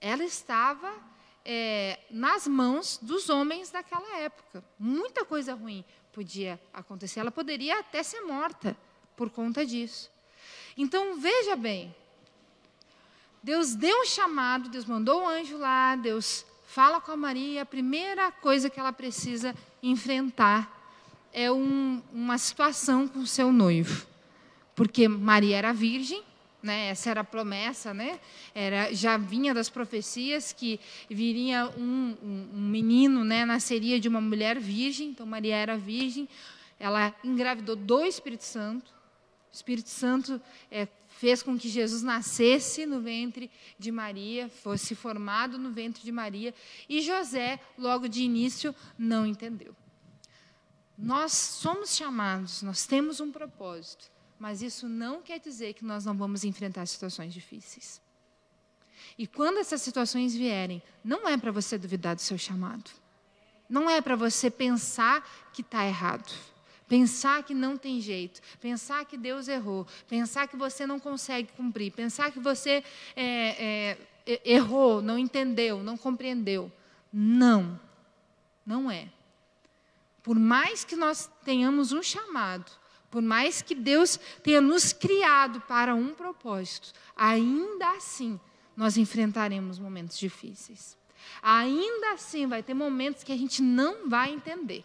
[0.00, 0.92] ela estava
[1.44, 4.62] é, nas mãos dos homens daquela época.
[4.78, 7.20] Muita coisa ruim podia acontecer.
[7.20, 8.76] Ela poderia até ser morta
[9.16, 10.10] por conta disso.
[10.76, 11.94] Então, veja bem.
[13.42, 17.62] Deus deu um chamado, Deus mandou um anjo lá, Deus fala com a Maria.
[17.62, 20.76] A primeira coisa que ela precisa enfrentar
[21.32, 24.06] é um, uma situação com o seu noivo.
[24.74, 26.22] Porque Maria era virgem,
[26.62, 26.88] né?
[26.88, 28.18] Essa era a promessa, né?
[28.54, 33.44] Era, já vinha das profecias que viria um, um, um, menino, né?
[33.44, 35.10] Nasceria de uma mulher virgem.
[35.10, 36.28] Então Maria era virgem.
[36.78, 38.90] Ela engravidou do Espírito Santo.
[39.50, 40.40] O Espírito Santo
[40.70, 46.12] é, fez com que Jesus nascesse no ventre de Maria, fosse formado no ventre de
[46.12, 46.54] Maria.
[46.88, 49.74] E José, logo de início, não entendeu.
[50.96, 56.16] Nós somos chamados, nós temos um propósito mas isso não quer dizer que nós não
[56.16, 58.00] vamos enfrentar situações difíceis.
[59.16, 62.90] E quando essas situações vierem, não é para você duvidar do seu chamado.
[63.68, 66.32] Não é para você pensar que está errado.
[66.88, 68.40] Pensar que não tem jeito.
[68.60, 69.86] Pensar que Deus errou.
[70.08, 71.92] Pensar que você não consegue cumprir.
[71.92, 72.82] Pensar que você
[73.14, 76.72] é, é, errou, não entendeu, não compreendeu.
[77.12, 77.78] Não.
[78.64, 79.08] Não é.
[80.22, 82.70] Por mais que nós tenhamos um chamado,
[83.10, 88.38] por mais que Deus tenha nos criado para um propósito, ainda assim
[88.76, 90.96] nós enfrentaremos momentos difíceis.
[91.42, 94.84] Ainda assim vai ter momentos que a gente não vai entender.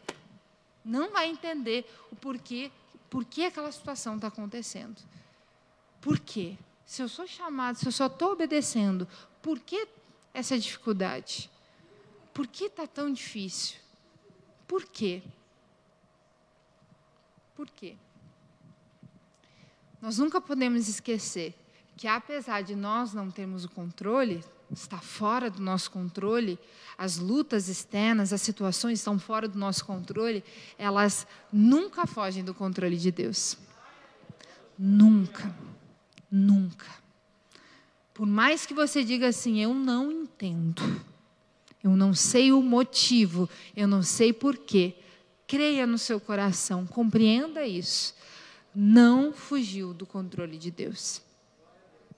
[0.84, 2.72] Não vai entender o porquê,
[3.10, 5.02] por que aquela situação está acontecendo.
[6.02, 6.58] Por quê?
[6.86, 9.08] Se eu sou chamado, se eu só estou obedecendo,
[9.42, 9.88] por que
[10.34, 11.50] essa dificuldade?
[12.34, 13.78] Por que está tão difícil?
[14.68, 15.22] Por quê?
[17.56, 17.96] Por quê?
[20.04, 21.56] Nós nunca podemos esquecer
[21.96, 26.60] que, apesar de nós não termos o controle, está fora do nosso controle,
[26.98, 30.44] as lutas externas, as situações estão fora do nosso controle,
[30.78, 33.58] elas nunca fogem do controle de Deus.
[34.78, 35.56] Nunca.
[36.30, 36.88] Nunca.
[38.14, 40.82] Por mais que você diga assim, eu não entendo,
[41.82, 44.98] eu não sei o motivo, eu não sei porquê,
[45.48, 48.14] creia no seu coração, compreenda isso
[48.76, 51.22] não fugiu do controle de Deus.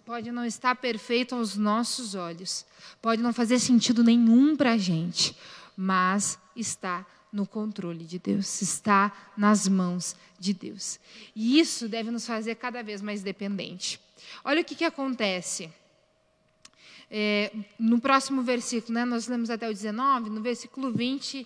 [0.06, 2.66] Pode não estar perfeito aos nossos olhos,
[3.02, 5.36] pode não fazer sentido nenhum para a gente,
[5.76, 11.00] mas está no controle de Deus, está nas mãos de Deus.
[11.36, 14.00] E isso deve nos fazer cada vez mais dependente.
[14.44, 15.70] Olha o que, que acontece.
[17.10, 21.46] É, no próximo versículo, né, nós lemos até o 19, no versículo 20,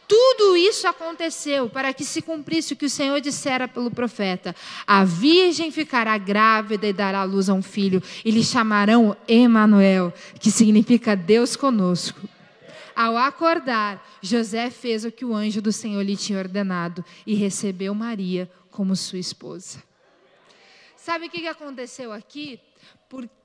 [0.11, 4.53] Tudo isso aconteceu para que se cumprisse o que o Senhor dissera pelo profeta:
[4.85, 10.51] A virgem ficará grávida e dará luz a um filho, e lhe chamarão Emanuel, que
[10.51, 12.27] significa Deus conosco.
[12.93, 17.95] Ao acordar, José fez o que o anjo do Senhor lhe tinha ordenado e recebeu
[17.95, 19.81] Maria como sua esposa.
[20.97, 22.59] Sabe o que aconteceu aqui?
[23.07, 23.40] Porque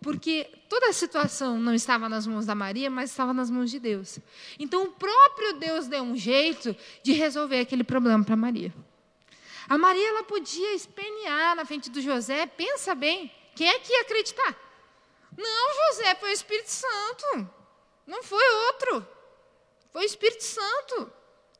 [0.00, 3.78] porque toda a situação não estava nas mãos da Maria, mas estava nas mãos de
[3.78, 4.18] Deus.
[4.58, 8.72] Então o próprio Deus deu um jeito de resolver aquele problema para Maria.
[9.68, 14.00] A Maria ela podia espernear na frente do José, pensa bem, quem é que ia
[14.00, 14.56] acreditar?
[15.36, 17.50] Não, José, foi o Espírito Santo.
[18.06, 19.06] Não foi outro.
[19.92, 21.12] Foi o Espírito Santo.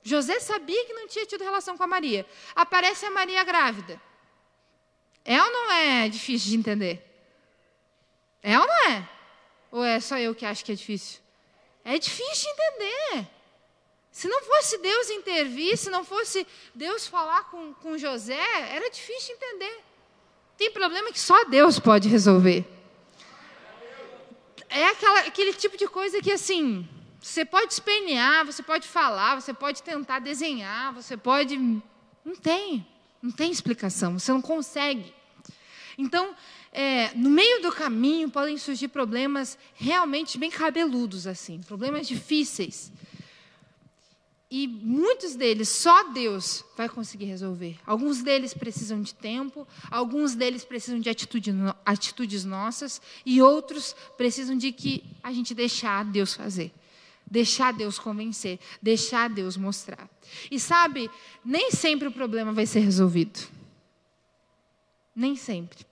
[0.03, 2.27] José sabia que não tinha tido relação com a Maria.
[2.55, 4.01] Aparece a Maria grávida.
[5.25, 7.10] É ou não é difícil de entender?
[8.43, 9.09] É ou não é?
[9.71, 11.21] Ou é só eu que acho que é difícil?
[11.85, 13.29] É difícil de entender.
[14.11, 18.41] Se não fosse Deus intervir, se não fosse Deus falar com, com José,
[18.75, 19.85] era difícil de entender.
[20.57, 22.67] Tem problema que só Deus pode resolver.
[24.69, 26.89] É aquela, aquele tipo de coisa que, assim,
[27.21, 31.57] você pode espernear, você pode falar, você pode tentar desenhar, você pode.
[31.57, 32.87] Não tem.
[33.23, 34.19] Não tem explicação.
[34.19, 35.15] Você não consegue.
[36.01, 36.35] Então,
[36.73, 42.91] é, no meio do caminho podem surgir problemas realmente bem cabeludos, assim, problemas difíceis.
[44.51, 47.79] E muitos deles só Deus vai conseguir resolver.
[47.87, 51.53] Alguns deles precisam de tempo, alguns deles precisam de atitude,
[51.87, 56.73] atitudes nossas, e outros precisam de que a gente deixar Deus fazer.
[57.31, 60.11] Deixar Deus convencer, deixar Deus mostrar.
[60.51, 61.09] E sabe,
[61.45, 63.39] nem sempre o problema vai ser resolvido.
[65.15, 65.90] Nem sempre.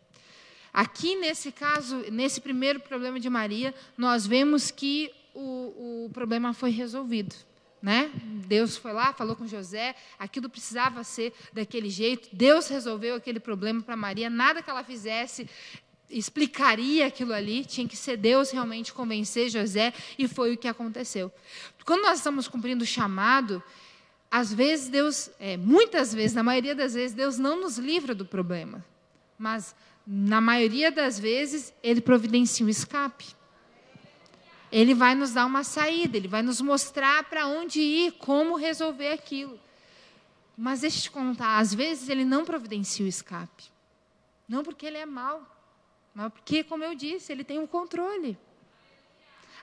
[0.79, 6.71] Aqui, nesse caso, nesse primeiro problema de Maria, nós vemos que o, o problema foi
[6.71, 7.35] resolvido.
[7.83, 8.13] Né?
[8.47, 12.29] Deus foi lá, falou com José, aquilo precisava ser daquele jeito.
[12.33, 14.31] Deus resolveu aquele problema para Maria.
[14.31, 15.51] Nada que ela fizesse
[16.09, 21.33] explicaria aquilo ali, tinha que ser Deus realmente convencer José, e foi o que aconteceu.
[21.85, 23.61] Quando nós estamos cumprindo o chamado,
[24.31, 28.25] às vezes Deus, é, muitas vezes, na maioria das vezes, Deus não nos livra do
[28.25, 28.85] problema,
[29.37, 29.75] mas
[30.11, 33.27] na maioria das vezes Ele providencia um escape.
[34.73, 39.13] Ele vai nos dar uma saída, Ele vai nos mostrar para onde ir, como resolver
[39.13, 39.61] aquilo.
[40.57, 43.65] Mas deixa eu te contar, às vezes Ele não providencia o escape.
[44.49, 45.47] Não porque Ele é mau,
[46.15, 48.39] mas porque, como eu disse, Ele tem um controle.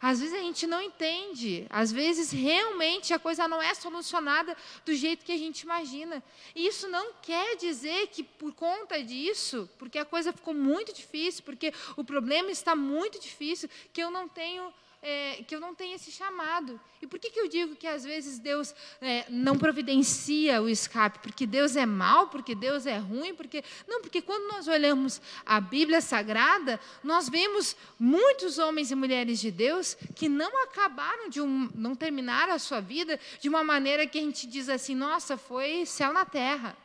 [0.08, 4.94] Às vezes a gente não entende, às vezes realmente a coisa não é solucionada do
[4.94, 6.24] jeito que a gente imagina.
[6.54, 11.42] E isso não quer dizer que por conta disso, porque a coisa ficou muito difícil,
[11.44, 14.72] porque o problema está muito difícil, que eu não tenho
[15.06, 16.82] é, que eu não tenho esse chamado.
[17.00, 21.20] E por que, que eu digo que às vezes Deus é, não providencia o escape?
[21.20, 23.64] Porque Deus é mau, porque Deus é ruim, porque.
[23.88, 29.52] Não, porque quando nós olhamos a Bíblia Sagrada, nós vemos muitos homens e mulheres de
[29.52, 31.70] Deus que não acabaram de um.
[31.76, 35.86] não terminaram a sua vida de uma maneira que a gente diz assim, nossa, foi
[35.86, 36.76] céu na terra.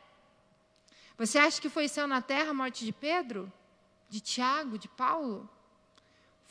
[1.17, 3.51] Você acha que foi céu na terra a morte de Pedro?
[4.07, 5.49] De Tiago, de Paulo?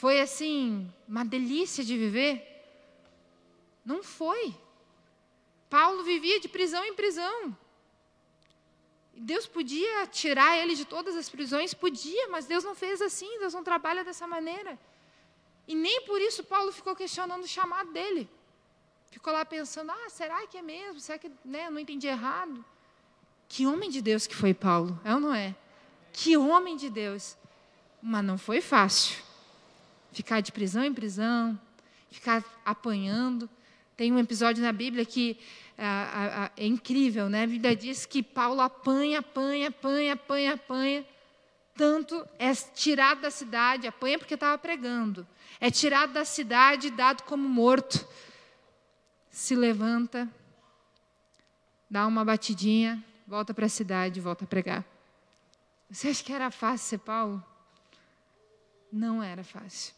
[0.00, 2.34] Foi assim, uma delícia de viver?
[3.84, 4.56] Não foi.
[5.68, 7.54] Paulo vivia de prisão em prisão.
[9.14, 11.74] Deus podia tirar ele de todas as prisões?
[11.74, 14.78] Podia, mas Deus não fez assim, Deus não trabalha dessa maneira.
[15.68, 18.26] E nem por isso Paulo ficou questionando o chamado dele.
[19.10, 20.98] Ficou lá pensando: ah, será que é mesmo?
[20.98, 22.64] Será que né, eu não entendi errado?
[23.50, 25.54] Que homem de Deus que foi Paulo, é ou não é?
[26.10, 27.36] Que homem de Deus.
[28.00, 29.28] Mas não foi fácil
[30.12, 31.58] ficar de prisão em prisão,
[32.10, 33.48] ficar apanhando.
[33.96, 35.38] Tem um episódio na Bíblia que
[35.76, 37.44] é, é incrível, né?
[37.44, 41.06] A Bíblia diz que Paulo apanha, apanha, apanha, apanha, apanha.
[41.74, 45.26] Tanto é tirado da cidade, apanha porque estava pregando.
[45.58, 48.06] É tirado da cidade, dado como morto.
[49.30, 50.28] Se levanta,
[51.88, 54.84] dá uma batidinha, volta para a cidade, volta a pregar.
[55.90, 57.42] Você acha que era fácil ser Paulo?
[58.92, 59.94] Não era fácil.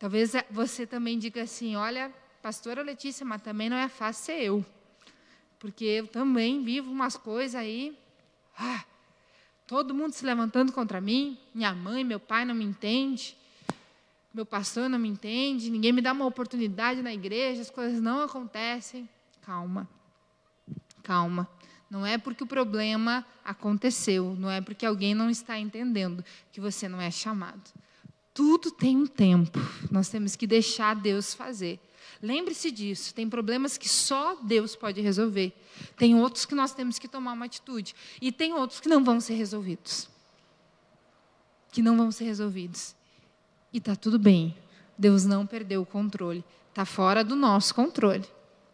[0.00, 2.10] Talvez você também diga assim: olha,
[2.42, 4.66] pastora Letícia, mas também não é fácil ser eu.
[5.58, 7.96] Porque eu também vivo umas coisas aí.
[8.58, 8.82] Ah,
[9.66, 11.38] todo mundo se levantando contra mim.
[11.54, 13.36] Minha mãe, meu pai não me entende.
[14.32, 15.70] Meu pastor não me entende.
[15.70, 17.60] Ninguém me dá uma oportunidade na igreja.
[17.60, 19.06] As coisas não acontecem.
[19.42, 19.86] Calma.
[21.02, 21.46] Calma.
[21.90, 26.88] Não é porque o problema aconteceu, não é porque alguém não está entendendo que você
[26.88, 27.68] não é chamado.
[28.40, 29.58] Tudo tem um tempo.
[29.90, 31.78] Nós temos que deixar Deus fazer.
[32.22, 33.14] Lembre-se disso.
[33.14, 35.52] Tem problemas que só Deus pode resolver.
[35.94, 37.94] Tem outros que nós temos que tomar uma atitude.
[38.18, 40.08] E tem outros que não vão ser resolvidos.
[41.70, 42.94] Que não vão ser resolvidos.
[43.74, 44.56] E está tudo bem.
[44.96, 46.42] Deus não perdeu o controle.
[46.70, 48.26] Está fora do nosso controle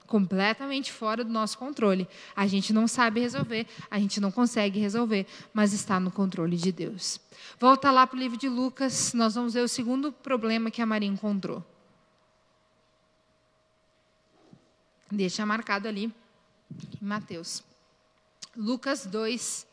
[0.07, 2.09] completamente fora do nosso controle.
[2.35, 6.73] A gente não sabe resolver, a gente não consegue resolver, mas está no controle de
[6.73, 7.21] Deus.
[7.59, 10.87] Volta lá para o livro de Lucas, nós vamos ver o segundo problema que a
[10.87, 11.64] Maria encontrou.
[15.11, 16.12] Deixa marcado ali
[17.01, 17.62] em Mateus.
[18.57, 19.67] Lucas 2,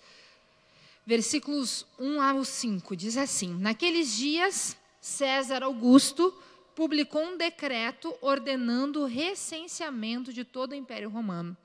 [1.06, 6.34] versículos 1 ao 5, diz assim: Naqueles dias, César Augusto
[6.76, 11.56] publicou um decreto ordenando o recenseamento de todo o Império Romano.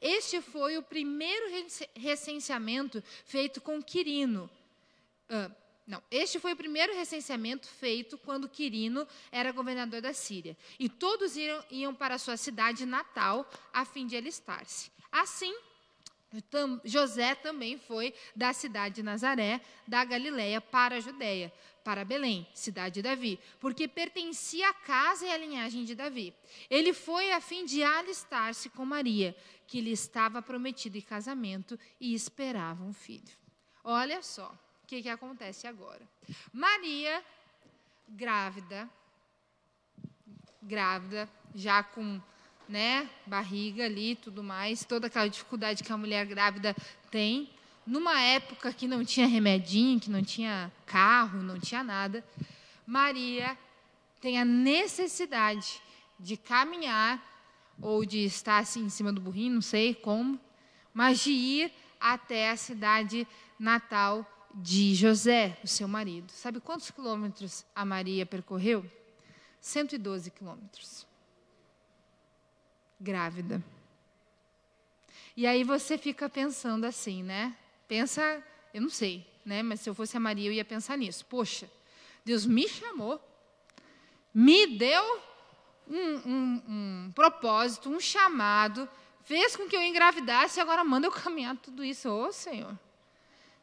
[0.00, 1.66] Este foi o primeiro
[1.96, 4.48] recenseamento feito com Quirino.
[5.28, 5.52] Uh,
[5.86, 10.56] não, este foi o primeiro recenseamento feito quando Quirino era governador da Síria.
[10.78, 14.90] E todos iam, iam para sua cidade natal a fim de alistar-se.
[15.10, 15.56] Assim,
[16.84, 21.52] José também foi da cidade de Nazaré, da Galiléia, para a Judéia,
[21.82, 26.34] para Belém, cidade de Davi, porque pertencia à casa e à linhagem de Davi.
[26.68, 29.34] Ele foi a fim de alistar-se com Maria,
[29.66, 33.36] que lhe estava prometida em casamento e esperava um filho.
[33.82, 34.54] Olha só
[34.88, 36.00] que, que acontece agora?
[36.50, 37.22] Maria,
[38.08, 38.88] grávida,
[40.62, 42.20] grávida, já com
[42.68, 46.76] né, barriga ali tudo mais, toda aquela dificuldade que a mulher grávida
[47.10, 47.48] tem,
[47.86, 52.22] numa época que não tinha remedinho, que não tinha carro, não tinha nada,
[52.86, 53.56] Maria
[54.20, 55.80] tem a necessidade
[56.18, 57.22] de caminhar
[57.80, 60.38] ou de estar assim em cima do burrinho, não sei como,
[60.92, 63.26] mas de ir até a cidade
[63.58, 66.30] natal de José, o seu marido.
[66.32, 68.84] Sabe quantos quilômetros a Maria percorreu?
[69.60, 71.07] 112 quilômetros.
[73.00, 73.62] Grávida.
[75.36, 77.56] E aí você fica pensando assim, né?
[77.86, 78.42] Pensa,
[78.74, 79.62] eu não sei, né?
[79.62, 81.24] Mas se eu fosse a Maria, eu ia pensar nisso.
[81.26, 81.70] Poxa,
[82.24, 83.20] Deus me chamou,
[84.34, 85.22] me deu
[85.88, 88.88] um, um, um propósito, um chamado,
[89.24, 92.08] fez com que eu engravidasse e agora manda eu caminhar tudo isso.
[92.10, 92.76] Ô, Senhor.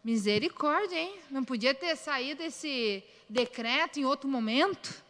[0.04, 1.20] Misericórdia, hein?
[1.32, 5.04] Não podia ter saído esse decreto em outro momento?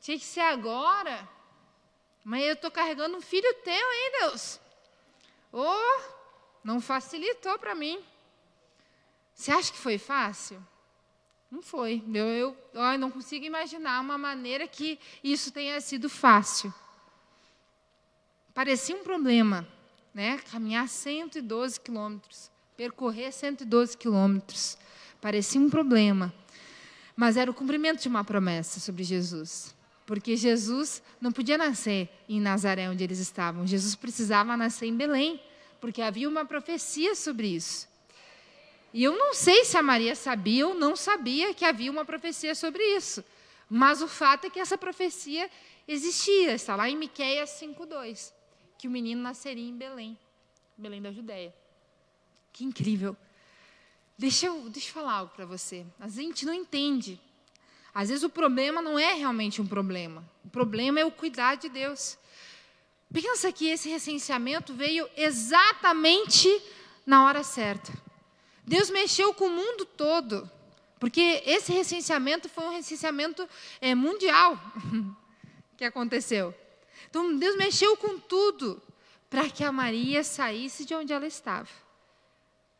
[0.00, 1.28] Tinha que ser agora.
[2.26, 4.58] Mas eu estou carregando um filho teu, hein, Deus?
[5.52, 6.00] Oh,
[6.64, 8.02] não facilitou para mim.
[9.32, 10.60] Você acha que foi fácil?
[11.48, 12.02] Não foi.
[12.12, 16.74] Eu, eu, eu não consigo imaginar uma maneira que isso tenha sido fácil.
[18.52, 19.64] Parecia um problema,
[20.12, 20.38] né?
[20.50, 24.76] Caminhar 112 quilômetros percorrer 112 quilômetros.
[25.20, 26.32] Parecia um problema,
[27.16, 29.74] mas era o cumprimento de uma promessa sobre Jesus.
[30.06, 33.66] Porque Jesus não podia nascer em Nazaré, onde eles estavam.
[33.66, 35.40] Jesus precisava nascer em Belém,
[35.80, 37.88] porque havia uma profecia sobre isso.
[38.94, 42.54] E eu não sei se a Maria sabia ou não sabia que havia uma profecia
[42.54, 43.22] sobre isso.
[43.68, 45.50] Mas o fato é que essa profecia
[45.88, 48.32] existia, está lá em Miqueias 5:2,
[48.78, 50.16] que o menino nasceria em Belém,
[50.78, 51.52] Belém da Judéia.
[52.52, 53.16] Que incrível.
[54.16, 55.84] Deixa eu, deixa eu falar algo para você.
[56.00, 57.20] A gente não entende.
[57.96, 60.22] Às vezes o problema não é realmente um problema.
[60.44, 62.18] O problema é o cuidar de Deus.
[63.10, 66.62] Pensa que esse recenseamento veio exatamente
[67.06, 67.90] na hora certa.
[68.66, 70.50] Deus mexeu com o mundo todo,
[71.00, 73.48] porque esse recenseamento foi um recenseamento
[73.80, 74.60] é, mundial
[75.74, 76.54] que aconteceu.
[77.08, 78.82] Então Deus mexeu com tudo
[79.30, 81.70] para que a Maria saísse de onde ela estava.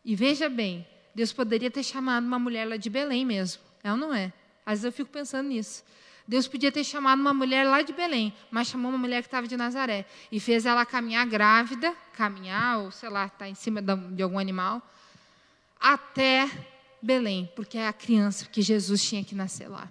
[0.05, 3.62] E veja bem, Deus poderia ter chamado uma mulher lá de Belém mesmo.
[3.83, 4.31] É ou não é?
[4.67, 5.85] Às vezes eu fico pensando nisso.
[6.29, 9.47] Deus podia ter chamado uma mulher lá de Belém, mas chamou uma mulher que estava
[9.47, 13.81] de Nazaré e fez ela caminhar grávida, caminhar, ou sei lá, estar tá em cima
[13.81, 14.83] de algum animal,
[15.81, 16.51] até
[17.01, 19.89] Belém, porque é a criança, porque Jesus tinha que nascer lá.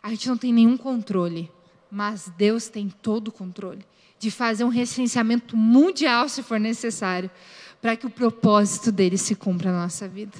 [0.00, 1.50] A gente não tem nenhum controle,
[1.90, 3.84] mas Deus tem todo o controle
[4.18, 7.30] de fazer um recenseamento mundial, se for necessário,
[7.80, 10.36] para que o propósito dele se cumpra na nossa vida.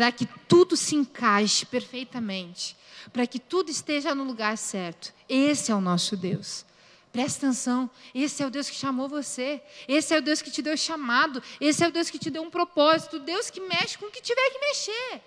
[0.00, 2.74] Para que tudo se encaixe perfeitamente.
[3.12, 5.12] Para que tudo esteja no lugar certo.
[5.28, 6.64] Esse é o nosso Deus.
[7.12, 10.62] Presta atenção, esse é o Deus que chamou você, esse é o Deus que te
[10.62, 14.06] deu chamado, esse é o Deus que te deu um propósito, Deus que mexe com
[14.06, 15.22] o que tiver que mexer.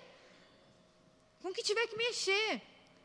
[1.40, 2.60] Com o que tiver que mexer.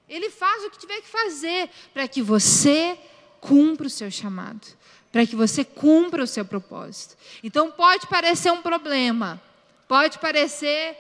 [0.08, 2.98] Ele faz o que tiver que fazer para que você
[3.40, 4.68] cumpra o seu chamado
[5.12, 7.16] para que você cumpra o seu propósito.
[7.44, 9.42] Então pode parecer um problema,
[9.88, 10.96] pode parecer,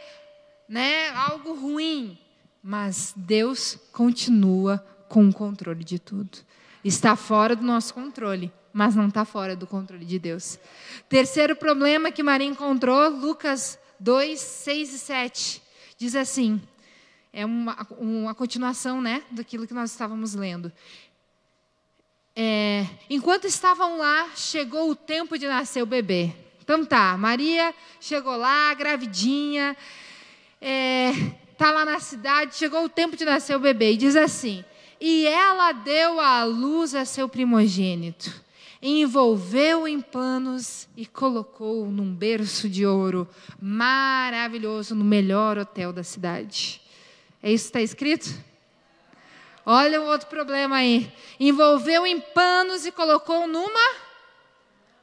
[0.69, 2.15] né, algo ruim,
[2.61, 4.77] mas Deus continua
[5.09, 6.37] com o controle de tudo.
[6.85, 10.59] Está fora do nosso controle, mas não está fora do controle de Deus.
[11.09, 15.61] Terceiro problema que Maria encontrou, Lucas 2, 6 e 7,
[15.97, 16.61] diz assim,
[17.33, 20.71] é uma, uma continuação né, daquilo que nós estávamos lendo.
[22.35, 26.33] É, enquanto estavam lá, chegou o tempo de nascer o bebê.
[26.61, 29.75] Então tá, Maria chegou lá, gravidinha,
[30.61, 31.11] é,
[31.57, 33.93] tá lá na cidade, chegou o tempo de nascer o bebê.
[33.93, 34.63] E diz assim:
[34.99, 38.31] E ela deu à luz a seu primogênito,
[38.81, 43.27] envolveu em panos e colocou num berço de ouro
[43.61, 46.81] maravilhoso no melhor hotel da cidade.
[47.41, 48.49] É isso que está escrito?
[49.65, 51.11] Olha um outro problema aí.
[51.39, 54.09] Envolveu em panos e colocou numa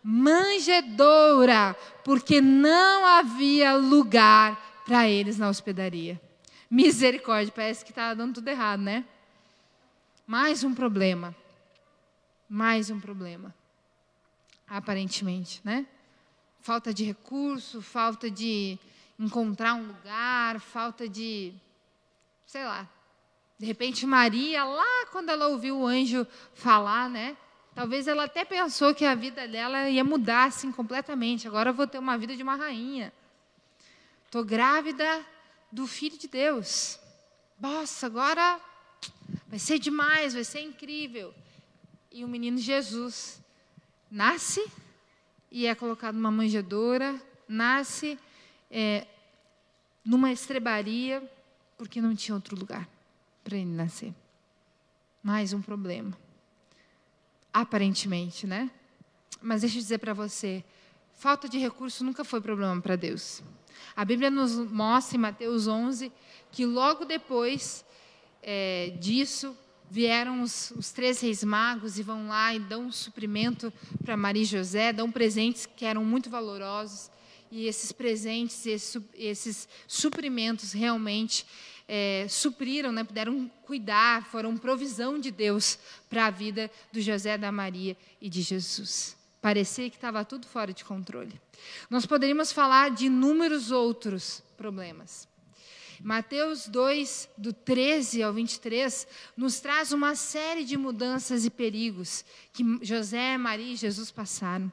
[0.02, 6.18] manjedoura, porque não havia lugar para eles na hospedaria.
[6.70, 9.04] Misericórdia, parece que está dando tudo errado, né?
[10.26, 11.34] Mais um problema.
[12.48, 13.52] Mais um problema.
[14.66, 15.86] Aparentemente, né?
[16.60, 18.78] Falta de recurso, falta de
[19.18, 21.52] encontrar um lugar, falta de.
[22.46, 22.88] sei lá.
[23.58, 27.36] De repente, Maria, lá quando ela ouviu o anjo falar, né?
[27.74, 31.46] Talvez ela até pensou que a vida dela ia mudar assim completamente.
[31.46, 33.12] Agora eu vou ter uma vida de uma rainha.
[34.26, 35.24] Estou grávida
[35.70, 36.98] do Filho de Deus.
[37.60, 38.60] Nossa, agora
[39.46, 41.32] vai ser demais, vai ser incrível.
[42.10, 43.40] E o menino Jesus
[44.10, 44.66] nasce
[45.50, 48.18] e é colocado numa manjedoura, nasce
[48.68, 49.06] é,
[50.04, 51.22] numa estrebaria,
[51.78, 52.88] porque não tinha outro lugar
[53.44, 54.12] para ele nascer.
[55.22, 56.18] Mais um problema.
[57.52, 58.70] Aparentemente, né?
[59.40, 60.64] Mas deixa eu dizer para você,
[61.14, 63.40] falta de recurso nunca foi problema para Deus.
[63.94, 66.12] A Bíblia nos mostra em Mateus 11
[66.52, 67.84] que logo depois
[68.42, 69.56] é, disso
[69.90, 73.72] vieram os, os, três reis magos e vão lá e dão um suprimento
[74.04, 77.10] para Maria e José, dão presentes que eram muito valorosos.
[77.50, 81.46] E esses presentes, esses, esses suprimentos realmente
[81.86, 85.78] é, supriram, né, puderam cuidar, foram provisão de Deus
[86.10, 89.16] para a vida do José, da Maria e de Jesus.
[89.40, 91.40] Parecia que estava tudo fora de controle.
[91.88, 95.28] Nós poderíamos falar de inúmeros outros problemas.
[96.00, 99.06] Mateus 2, do 13 ao 23,
[99.36, 104.70] nos traz uma série de mudanças e perigos que José, Maria e Jesus passaram.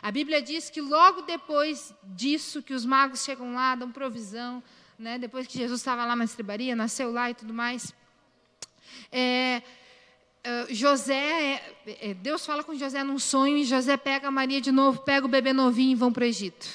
[0.00, 4.62] A Bíblia diz que logo depois disso, que os magos chegam lá, dão provisão,
[4.98, 7.94] né, depois que Jesus estava lá na estrebaria, nasceu lá e tudo mais,
[9.10, 9.62] é,
[10.44, 14.72] é José, é, é, Deus fala com José num sonho e José pega Maria de
[14.72, 16.66] novo, pega o bebê novinho e vão para o Egito.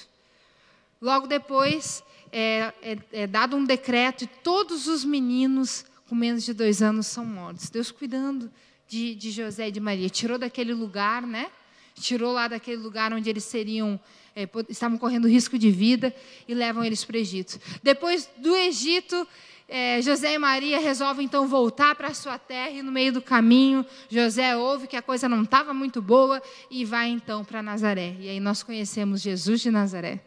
[1.02, 6.54] Logo depois é, é, é, dado um decreto e todos os meninos com menos de
[6.54, 7.70] dois anos são mortos.
[7.70, 8.50] Deus cuidando
[8.88, 11.48] de, de José e de Maria, tirou daquele lugar, né?
[11.96, 14.00] Tirou lá daquele lugar onde eles seriam
[14.34, 16.16] é, estavam correndo risco de vida
[16.48, 17.60] e levam eles para o Egito.
[17.82, 19.28] Depois do Egito,
[19.70, 23.86] é, José e Maria resolvem então voltar para sua terra e no meio do caminho
[24.10, 26.42] José ouve que a coisa não estava muito boa
[26.72, 28.16] e vai então para Nazaré.
[28.20, 30.22] E aí nós conhecemos Jesus de Nazaré,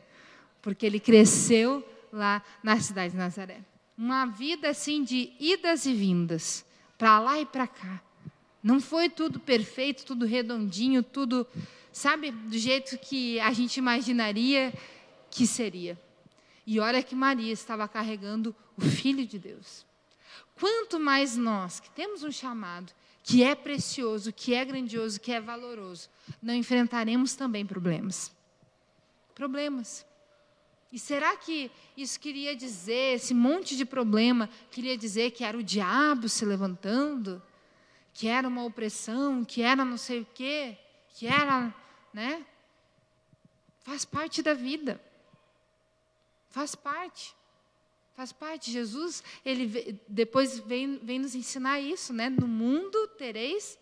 [0.61, 1.83] porque ele cresceu
[2.13, 3.61] lá na cidade de Nazaré.
[3.97, 6.65] Uma vida assim de idas e vindas,
[6.99, 8.03] para lá e para cá.
[8.63, 11.47] Não foi tudo perfeito, tudo redondinho, tudo
[11.91, 14.73] sabe, do jeito que a gente imaginaria
[15.31, 15.99] que seria.
[16.71, 19.85] E olha que Maria estava carregando o Filho de Deus.
[20.55, 22.93] Quanto mais nós, que temos um chamado,
[23.25, 26.09] que é precioso, que é grandioso, que é valoroso,
[26.41, 28.31] não enfrentaremos também problemas.
[29.35, 30.07] Problemas.
[30.93, 35.65] E será que isso queria dizer, esse monte de problema, queria dizer que era o
[35.65, 37.43] diabo se levantando?
[38.15, 40.79] Que era uma opressão, que era não sei o quê?
[41.15, 41.75] que era,
[42.13, 42.47] né?
[43.81, 45.01] Faz parte da vida.
[46.51, 47.35] Faz parte.
[48.15, 48.71] Faz parte.
[48.71, 52.29] Jesus, ele depois vem, vem nos ensinar isso, né?
[52.29, 53.79] No mundo tereis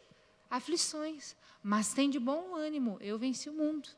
[0.50, 3.88] aflições, mas tem de bom ânimo, eu venci o mundo.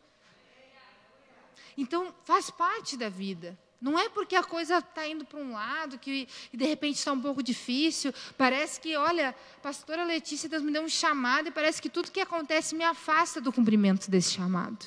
[1.77, 3.59] Então, faz parte da vida.
[3.81, 7.21] Não é porque a coisa está indo para um lado que de repente está um
[7.21, 8.12] pouco difícil.
[8.37, 12.21] Parece que, olha, pastora Letícia, Deus me deu um chamado e parece que tudo que
[12.21, 14.85] acontece me afasta do cumprimento desse chamado.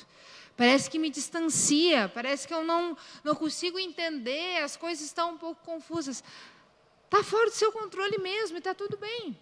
[0.56, 5.38] Parece que me distancia, parece que eu não, não consigo entender, as coisas estão um
[5.38, 6.22] pouco confusas.
[7.04, 9.36] Está fora do seu controle mesmo e está tudo bem.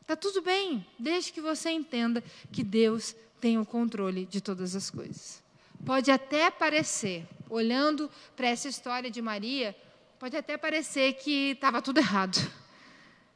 [0.00, 2.22] Está tudo bem, desde que você entenda
[2.52, 5.42] que Deus tem o controle de todas as coisas.
[5.84, 9.76] Pode até parecer, olhando para essa história de Maria,
[10.18, 12.38] pode até parecer que estava tudo errado.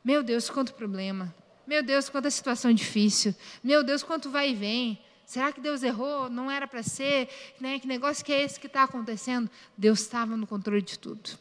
[0.02, 1.34] Meu Deus, quanto problema.
[1.66, 3.34] Meu Deus, quanta situação difícil.
[3.62, 4.98] Meu Deus, quanto vai e vem.
[5.28, 6.30] Será que Deus errou?
[6.30, 7.28] Não era para ser?
[7.60, 7.78] Né?
[7.78, 9.50] Que negócio que é esse que está acontecendo?
[9.76, 11.38] Deus estava no controle de tudo.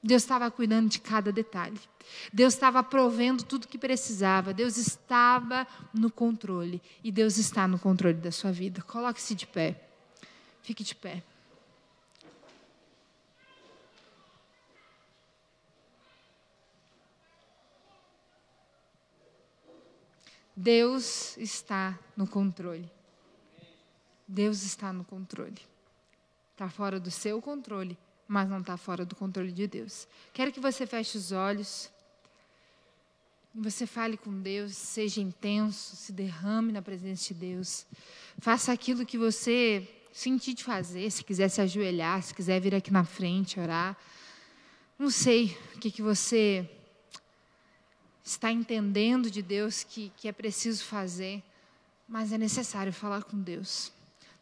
[0.00, 1.80] Deus estava cuidando de cada detalhe.
[2.32, 4.54] Deus estava provendo tudo que precisava.
[4.54, 6.80] Deus estava no controle.
[7.02, 8.80] E Deus está no controle da sua vida.
[8.82, 9.80] Coloque-se de pé.
[10.62, 11.20] Fique de pé.
[20.54, 22.88] Deus está no controle.
[24.34, 25.60] Deus está no controle.
[26.52, 30.08] Está fora do seu controle, mas não está fora do controle de Deus.
[30.32, 31.88] Quero que você feche os olhos.
[33.54, 37.86] Você fale com Deus, seja intenso, se derrame na presença de Deus.
[38.38, 42.92] Faça aquilo que você sentir de fazer, se quiser se ajoelhar, se quiser vir aqui
[42.92, 43.96] na frente orar.
[44.98, 46.68] Não sei o que, que você
[48.24, 51.40] está entendendo de Deus que, que é preciso fazer,
[52.08, 53.93] mas é necessário falar com Deus.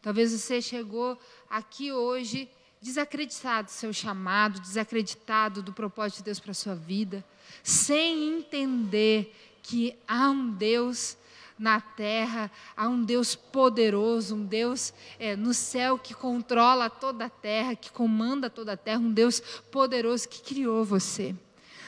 [0.03, 1.17] Talvez você chegou
[1.49, 2.49] aqui hoje
[2.81, 7.23] desacreditado do seu chamado, desacreditado do propósito de Deus para a sua vida,
[7.63, 9.33] sem entender
[9.63, 11.17] que há um Deus
[11.57, 17.29] na terra, há um Deus poderoso, um Deus é, no céu que controla toda a
[17.29, 19.39] terra, que comanda toda a terra, um Deus
[19.71, 21.33] poderoso que criou você.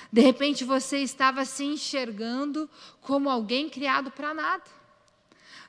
[0.09, 2.69] De repente você estava se enxergando
[3.01, 4.63] como alguém criado para nada.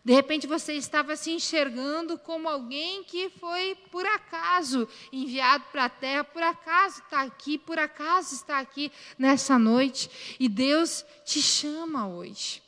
[0.06, 5.88] De repente você estava se enxergando como alguém que foi por acaso enviado para a
[5.88, 10.08] terra, por acaso está aqui, por acaso está aqui nessa noite.
[10.38, 12.62] E Deus te chama hoje.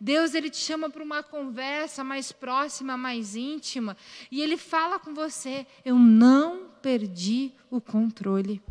[0.00, 3.96] Deus ele te chama para uma conversa mais próxima, mais íntima,
[4.30, 8.62] e ele fala com você: "Eu não perdi o controle.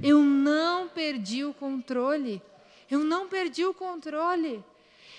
[0.00, 2.40] Eu não perdi o controle.
[2.88, 4.64] Eu não perdi o controle."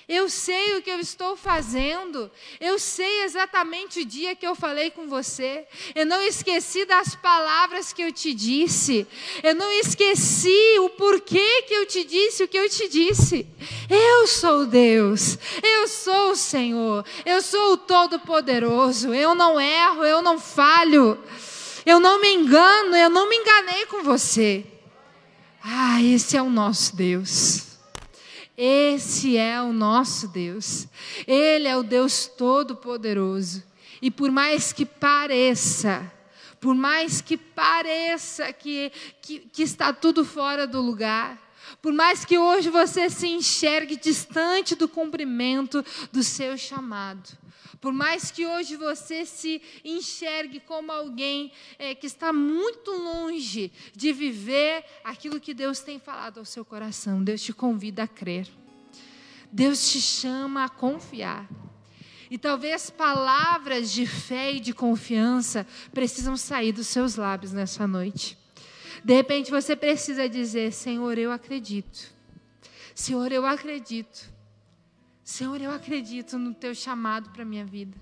[0.09, 2.31] Eu sei o que eu estou fazendo.
[2.59, 5.67] Eu sei exatamente o dia que eu falei com você.
[5.93, 9.05] Eu não esqueci das palavras que eu te disse.
[9.43, 13.47] Eu não esqueci o porquê que eu te disse o que eu te disse.
[13.87, 15.37] Eu sou Deus.
[15.61, 17.05] Eu sou o Senhor.
[17.23, 19.13] Eu sou o Todo-Poderoso.
[19.13, 21.19] Eu não erro, eu não falho.
[21.85, 24.65] Eu não me engano, eu não me enganei com você.
[25.63, 27.68] Ah, esse é o nosso Deus.
[28.61, 30.85] Esse é o nosso Deus.
[31.25, 33.63] Ele é o Deus Todo-Poderoso.
[34.01, 36.11] E por mais que pareça,
[36.59, 38.91] por mais que pareça que,
[39.21, 41.39] que, que, está tudo fora do lugar,
[41.81, 45.81] por mais que hoje você se enxergue distante do cumprimento
[46.11, 47.29] do seu chamado,
[47.81, 54.11] por mais que hoje você se enxergue como alguém é, que está muito longe de
[54.11, 58.47] viver aquilo que Deus tem falado ao seu coração, Deus te convida a crer.
[59.51, 61.47] Deus te chama a confiar.
[62.29, 68.37] E talvez palavras de fé e de confiança precisam sair dos seus lábios nessa noite.
[69.03, 72.13] De repente você precisa dizer: Senhor, eu acredito.
[72.93, 74.29] Senhor, eu acredito
[75.29, 77.95] Senhor, eu acredito no teu chamado para a minha vida.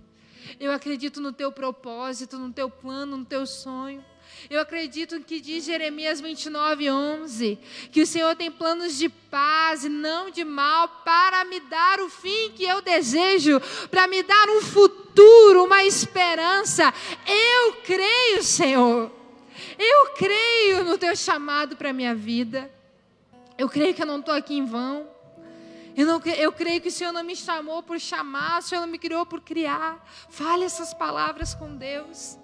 [0.58, 4.04] Eu acredito no teu propósito, no teu plano, no teu sonho.
[4.50, 7.60] Eu acredito que diz Jeremias 29, 11,
[7.92, 12.10] que o Senhor tem planos de paz e não de mal para me dar o
[12.10, 13.60] fim que eu desejo,
[13.92, 16.94] para me dar um futuro, uma esperança.
[17.28, 19.12] Eu creio, Senhor.
[19.78, 22.72] Eu creio no teu chamado para a minha vida.
[23.58, 25.17] Eu creio que eu não estou aqui em vão.
[25.98, 28.88] Eu, não, eu creio que o Senhor não me chamou por chamar, o Senhor não
[28.88, 30.08] me criou por criar.
[30.30, 32.38] Fale essas palavras com Deus.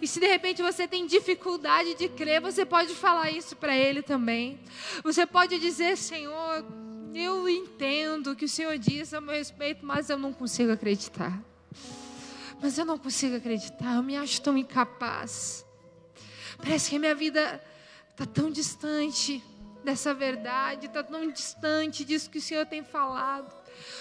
[0.00, 4.00] E se de repente você tem dificuldade de crer, você pode falar isso para Ele
[4.00, 4.58] também.
[5.04, 6.64] Você pode dizer, Senhor,
[7.14, 11.38] eu entendo o que o Senhor diz a meu respeito, mas eu não consigo acreditar.
[12.62, 15.66] Mas eu não consigo acreditar, eu me acho tão incapaz.
[16.56, 17.62] Parece que a minha vida
[18.10, 19.42] está tão distante
[19.84, 23.60] dessa verdade, está tão distante disso que o Senhor tem falado.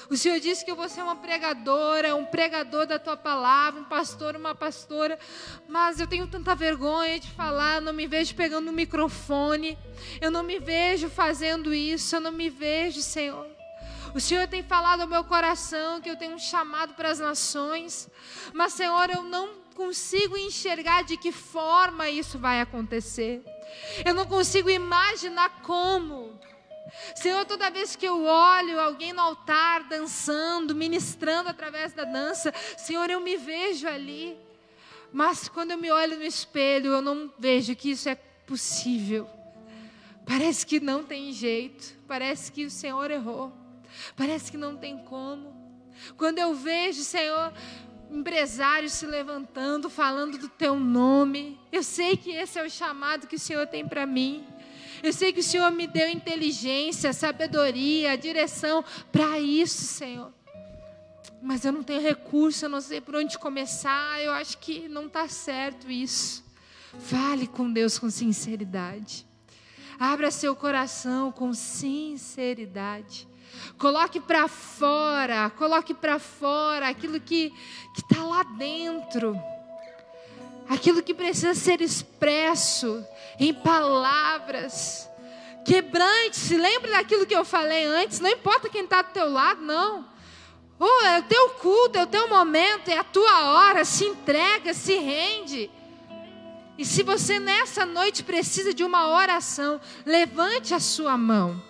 [0.10, 4.36] O Senhor disse que vou ser uma pregadora, um pregador da tua palavra, um pastor,
[4.36, 5.18] uma pastora,
[5.68, 9.78] mas eu tenho tanta vergonha de falar, não me vejo pegando o microfone,
[10.20, 13.48] eu não me vejo fazendo isso, eu não me vejo, Senhor.
[14.14, 18.10] O Senhor tem falado ao meu coração que eu tenho um chamado para as nações,
[18.54, 23.44] mas, Senhor, eu não consigo enxergar de que forma isso vai acontecer.
[24.06, 26.40] Eu não consigo imaginar como.
[27.16, 33.10] Senhor, toda vez que eu olho alguém no altar dançando, ministrando através da dança, Senhor,
[33.10, 34.38] eu me vejo ali.
[35.12, 39.30] Mas quando eu me olho no espelho, eu não vejo que isso é possível.
[40.26, 41.98] Parece que não tem jeito.
[42.08, 43.52] Parece que o Senhor errou.
[44.16, 45.58] Parece que não tem como.
[46.16, 47.52] Quando eu vejo, Senhor,
[48.10, 51.60] empresários se levantando, falando do teu nome.
[51.72, 54.46] Eu sei que esse é o chamado que o Senhor tem para mim.
[55.02, 60.34] Eu sei que o Senhor me deu inteligência, sabedoria, direção para isso, Senhor.
[61.42, 64.22] Mas eu não tenho recurso, eu não sei por onde começar.
[64.22, 66.44] Eu acho que não está certo isso.
[67.00, 69.26] Fale com Deus com sinceridade.
[69.98, 73.29] Abra seu coração com sinceridade.
[73.78, 77.54] Coloque para fora, coloque para fora aquilo que
[77.98, 79.40] está lá dentro.
[80.68, 83.04] Aquilo que precisa ser expresso
[83.40, 85.10] em palavras.
[85.66, 90.08] Quebrante-se, lembre daquilo que eu falei antes, não importa quem está do teu lado, não.
[90.80, 94.74] Oh, é o teu culto, é o teu momento, é a tua hora, se entrega,
[94.74, 95.70] se rende.
[96.78, 101.69] E se você nessa noite precisa de uma oração, levante a sua mão.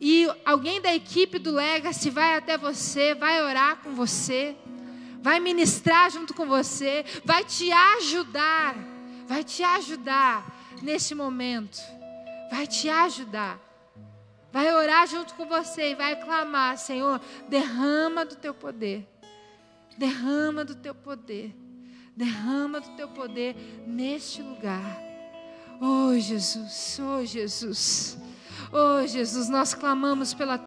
[0.00, 4.56] E alguém da equipe do Legacy vai até você, vai orar com você,
[5.22, 8.76] vai ministrar junto com você, vai te ajudar,
[9.26, 10.46] vai te ajudar
[10.82, 11.78] nesse momento,
[12.50, 13.66] vai te ajudar.
[14.52, 19.06] Vai orar junto com você e vai clamar: Senhor, derrama do teu poder,
[19.98, 21.54] derrama do teu poder,
[22.16, 23.54] derrama do teu poder
[23.86, 24.98] neste lugar.
[25.78, 28.16] Oh Jesus, oh Jesus,
[28.72, 30.58] oh Jesus, nós clamamos pela